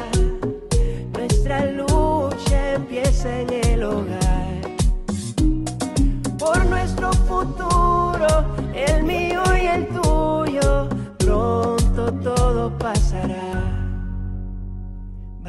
Nuestra 1.12 1.66
lucha 1.66 2.72
empieza 2.74 3.40
en 3.42 3.52
el 3.52 3.82
hogar. 3.84 4.60
Por 6.36 6.66
nuestro 6.66 7.12
futuro, 7.12 8.26
el 8.74 9.04
mío 9.04 9.42
y 9.56 9.66
el 9.66 9.86
tuyo, 9.88 10.88
pronto 11.18 12.12
todo 12.24 12.76
pasará. 12.76 13.59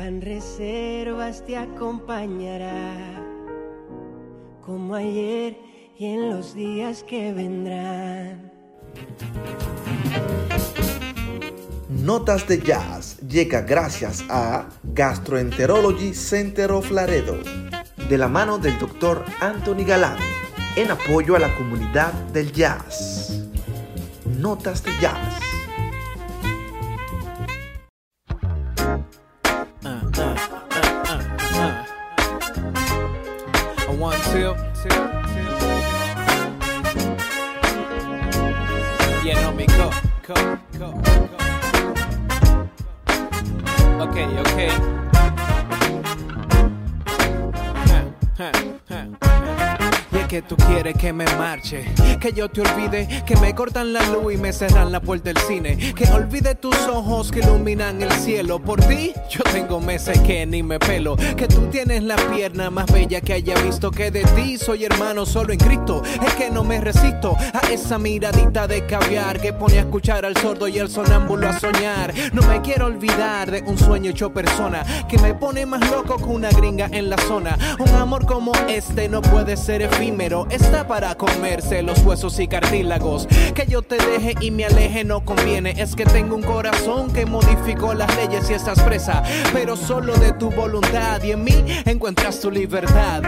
Ban 0.04 0.20
reservas 0.20 1.45
te 1.45 1.56
acompañará, 1.56 3.24
como 4.66 4.95
ayer 4.95 5.56
y 5.95 6.06
en 6.08 6.32
los 6.32 6.56
días 6.56 7.04
que 7.04 7.32
vendrán. 7.32 8.52
Notas 11.88 12.47
de 12.47 12.60
Jazz 12.62 13.20
llega 13.20 13.62
gracias 13.62 14.26
a 14.28 14.70
Gastroenterology 14.82 16.16
Center 16.16 16.72
of 16.72 16.89
Laredo, 16.89 17.38
de 18.10 18.18
la 18.18 18.28
mano 18.28 18.58
del 18.58 18.80
Dr. 18.80 19.24
Anthony 19.39 19.86
Galán, 19.86 20.18
en 20.78 20.89
apoyo 20.89 21.36
a 21.36 21.39
la 21.39 21.56
comunidad 21.56 22.12
del 22.34 22.52
jazz. 22.52 23.43
Notas 24.26 24.84
de 24.84 24.91
Jazz. 24.99 25.51
Que 50.32 50.42
tú 50.42 50.56
que 50.97 51.13
me 51.13 51.26
marche, 51.38 51.86
que 52.19 52.32
yo 52.34 52.49
te 52.49 52.61
olvide, 52.61 53.24
que 53.26 53.36
me 53.38 53.53
cortan 53.53 53.93
la 53.93 54.01
luz 54.07 54.34
y 54.34 54.38
me 54.38 54.51
cerran 54.51 54.91
la 54.91 54.99
puerta 54.99 55.32
del 55.32 55.38
cine, 55.43 55.78
que 55.93 56.05
olvide 56.09 56.55
tus 56.55 56.76
ojos 56.88 57.30
que 57.30 57.39
iluminan 57.39 58.01
el 58.01 58.11
cielo. 58.13 58.57
Por 58.57 58.82
ti, 58.82 59.13
yo 59.30 59.43
tengo 59.51 59.80
meses 59.80 60.19
que 60.22 60.45
ni 60.45 60.63
me 60.63 60.80
pelo, 60.80 61.15
que 61.15 61.47
tú 61.47 61.67
tienes 61.67 62.03
la 62.03 62.15
pierna 62.15 62.69
más 62.69 62.91
bella 62.91 63.22
que 63.22 63.34
haya 63.34 63.53
visto, 63.61 63.91
que 63.91 64.11
de 64.11 64.24
ti 64.24 64.57
soy 64.57 64.86
hermano 64.86 65.26
solo 65.26 65.53
en 65.53 65.59
Cristo. 65.59 66.01
Es 66.26 66.34
que 66.36 66.49
no 66.49 66.63
me 66.63 66.82
resisto 66.82 67.36
a 67.38 67.72
esa 67.72 67.99
miradita 67.99 68.65
de 68.65 68.86
caviar 68.86 69.39
que 69.39 69.53
pone 69.53 69.78
a 69.78 69.82
escuchar 69.82 70.26
al 70.26 70.36
sordo 70.38 70.67
y 70.67 70.80
al 70.80 70.89
sonámbulo 70.89 71.47
a 71.47 71.59
soñar. 71.59 72.13
No 72.34 72.41
me 72.43 72.61
quiero 72.61 72.88
olvidar 72.88 73.51
de 73.51 73.61
un 73.61 73.78
sueño 73.78 74.11
hecho 74.11 74.34
persona 74.34 74.84
que 75.07 75.17
me 75.19 75.36
pone 75.36 75.65
más 75.65 75.91
loco 75.91 76.17
que 76.17 76.24
una 76.24 76.49
gringa 76.49 76.89
en 76.91 77.09
la 77.09 77.17
zona. 77.17 77.57
Un 77.78 77.89
amor 77.89 78.26
como 78.26 78.51
este 78.67 79.09
no 79.09 79.22
puede 79.22 79.57
ser 79.57 79.84
efímero, 79.84 80.47
está 80.62 80.88
para 80.88 81.16
comerse 81.16 81.82
los 81.84 81.99
huesos 82.03 82.39
y 82.39 82.47
cartílagos. 82.47 83.28
Que 83.53 83.66
yo 83.68 83.82
te 83.82 83.97
deje 83.97 84.36
y 84.39 84.51
me 84.51 84.66
aleje 84.66 85.03
no 85.03 85.26
conviene, 85.26 85.74
es 85.78 85.95
que 85.95 86.05
tengo 86.05 86.36
un 86.36 86.43
corazón 86.43 87.12
que 87.12 87.26
modificó 87.26 87.93
las 87.93 88.16
leyes 88.16 88.49
y 88.49 88.53
estás 88.53 88.82
presa, 88.82 89.24
pero 89.53 89.76
solo 89.76 90.16
de 90.16 90.34
tu 90.34 90.49
voluntad 90.51 91.22
y 91.24 91.32
en 91.32 91.43
mí 91.43 91.66
encuentras 91.86 92.39
tu 92.39 92.51
libertad. 92.51 93.24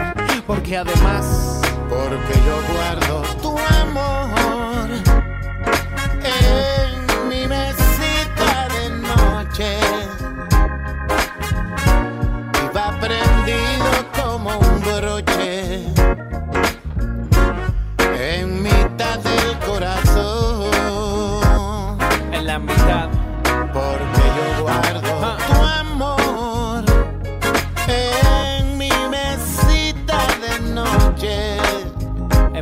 Porque 0.46 0.76
además, 0.76 1.60
Porque 1.88 2.34
yo 2.46 2.74
guardo 2.74 3.22
tu 3.42 3.58
amor 3.58 4.13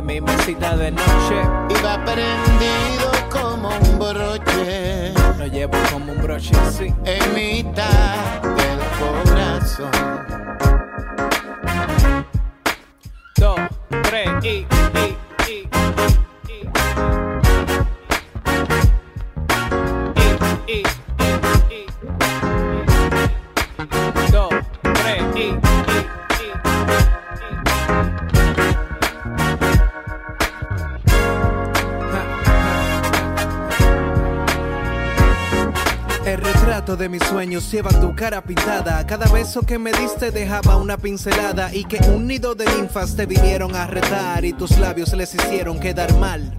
mi 0.03 0.19
mesita 0.19 0.75
de 0.75 0.91
noche, 0.91 1.41
va 1.83 2.03
prendido 2.03 3.11
como 3.31 3.69
un 3.69 3.99
broche 3.99 5.13
lo 5.37 5.47
llevo 5.47 5.77
como 5.91 6.11
un 6.11 6.21
broche 6.21 6.55
así. 6.57 6.93
en 7.05 7.33
mitad 7.33 8.41
del 8.41 8.79
corazón. 8.99 9.91
Dos, 13.35 13.59
tres 14.03 14.29
y, 14.43 14.47
y. 14.47 15.22
de 36.95 37.09
mis 37.09 37.23
sueños 37.23 37.71
lleva 37.71 37.89
tu 37.89 38.15
cara 38.15 38.43
pintada. 38.43 39.05
Cada 39.05 39.25
beso 39.27 39.61
que 39.61 39.79
me 39.79 39.91
diste 39.91 40.31
dejaba 40.31 40.77
una 40.77 40.97
pincelada. 40.97 41.73
Y 41.73 41.85
que 41.85 41.97
un 42.09 42.27
nido 42.27 42.55
de 42.55 42.65
ninfas 42.65 43.15
te 43.15 43.25
vinieron 43.25 43.75
a 43.75 43.87
retar. 43.87 44.45
Y 44.45 44.53
tus 44.53 44.77
labios 44.77 45.13
les 45.13 45.33
hicieron 45.33 45.79
quedar 45.79 46.13
mal. 46.17 46.53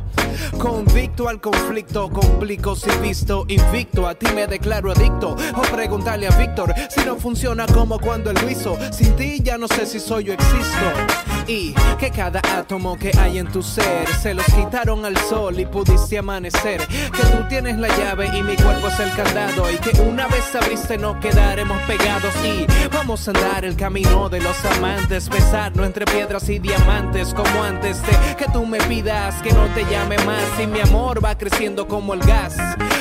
Convicto 0.59 1.29
al 1.29 1.41
conflicto, 1.41 2.11
complico 2.11 2.75
si 2.75 2.91
visto, 3.03 3.45
invicto. 3.49 4.07
A 4.09 4.15
ti 4.15 4.27
me 4.35 4.47
declaro 4.47 4.91
adicto. 4.91 5.37
O 5.57 5.63
preguntarle 5.75 6.27
a 6.27 6.37
Víctor 6.37 6.75
si 6.89 7.05
no 7.05 7.17
funciona 7.17 7.67
como 7.67 7.99
cuando 7.99 8.31
él 8.31 8.39
lo 8.41 8.51
hizo. 8.51 8.77
Sin 8.91 9.15
ti 9.17 9.41
ya 9.43 9.59
no 9.59 9.69
sé 9.69 9.87
si 9.87 10.01
soy 10.01 10.31
o 10.31 10.33
existo. 10.33 11.34
Y 11.47 11.75
que 11.99 12.11
cada 12.11 12.41
átomo 12.57 12.97
que 12.97 13.13
hay 13.19 13.39
en 13.39 13.47
tu 13.51 13.63
ser 13.63 14.09
se 14.23 14.35
los 14.35 14.47
quitaron 14.47 15.05
al 15.05 15.17
sol 15.17 15.59
y 15.59 15.67
pudiste 15.67 16.19
amanecer. 16.19 16.87
Que 16.87 17.23
tú 17.23 17.45
tienes 17.49 17.79
la 17.79 17.89
llave 17.89 18.31
y 18.37 18.43
mi 18.43 18.57
cuerpo 18.57 18.89
es 18.89 19.01
el 19.01 19.13
candado. 19.13 19.71
Y 19.71 19.77
que 19.77 20.01
una 20.01 20.27
vez 20.29 20.55
abriste 20.55 20.97
no 20.99 21.19
quedaremos 21.21 21.81
pegados. 21.83 22.35
Y 22.45 22.67
vamos 22.93 23.27
a 23.29 23.33
andar 23.33 23.65
el 23.65 23.77
camino 23.77 24.29
de 24.29 24.41
los 24.41 24.65
amantes. 24.65 25.29
Besarnos 25.29 25.87
entre 25.87 26.07
piedras 26.07 26.49
y 26.49 26.59
diamantes. 26.59 27.35
Como 27.35 27.63
antes 27.63 28.01
de 28.03 28.37
que 28.37 28.47
tú 28.53 28.65
me 28.67 28.79
pidas 28.79 29.41
que 29.43 29.53
no 29.53 29.67
te 29.75 29.85
llame 29.85 30.17
más. 30.25 30.61
Y 30.63 30.67
mi 30.67 30.81
amor 30.81 31.25
va 31.25 31.37
creciendo 31.37 31.87
como 31.87 32.15
el 32.15 32.21
gas. 32.21 32.57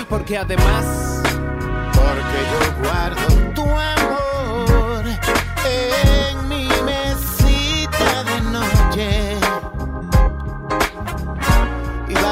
Porque 0.09 0.37
además. 0.37 1.21
Porque 1.93 2.39
yo 2.51 2.83
guardo 2.83 3.53
tu 3.53 3.61
amor 3.63 4.22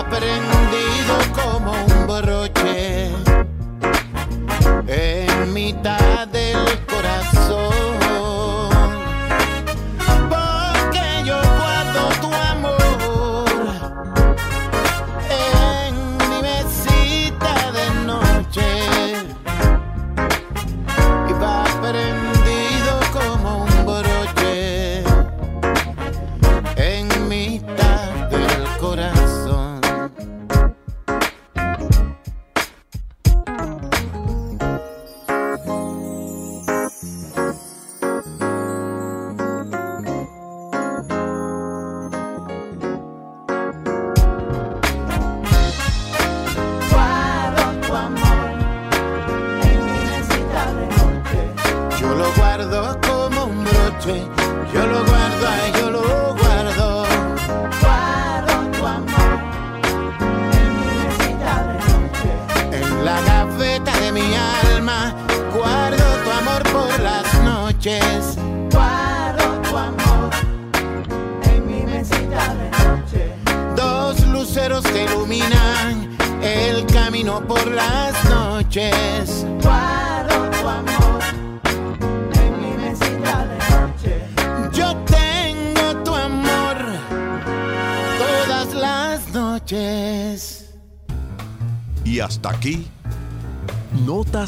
Va 0.02 0.10
prendido 0.10 1.16
como 1.36 1.74
un 1.74 2.08
broche 2.08 3.12
en 4.88 5.54
mitad 5.54 6.28
del 6.30 6.58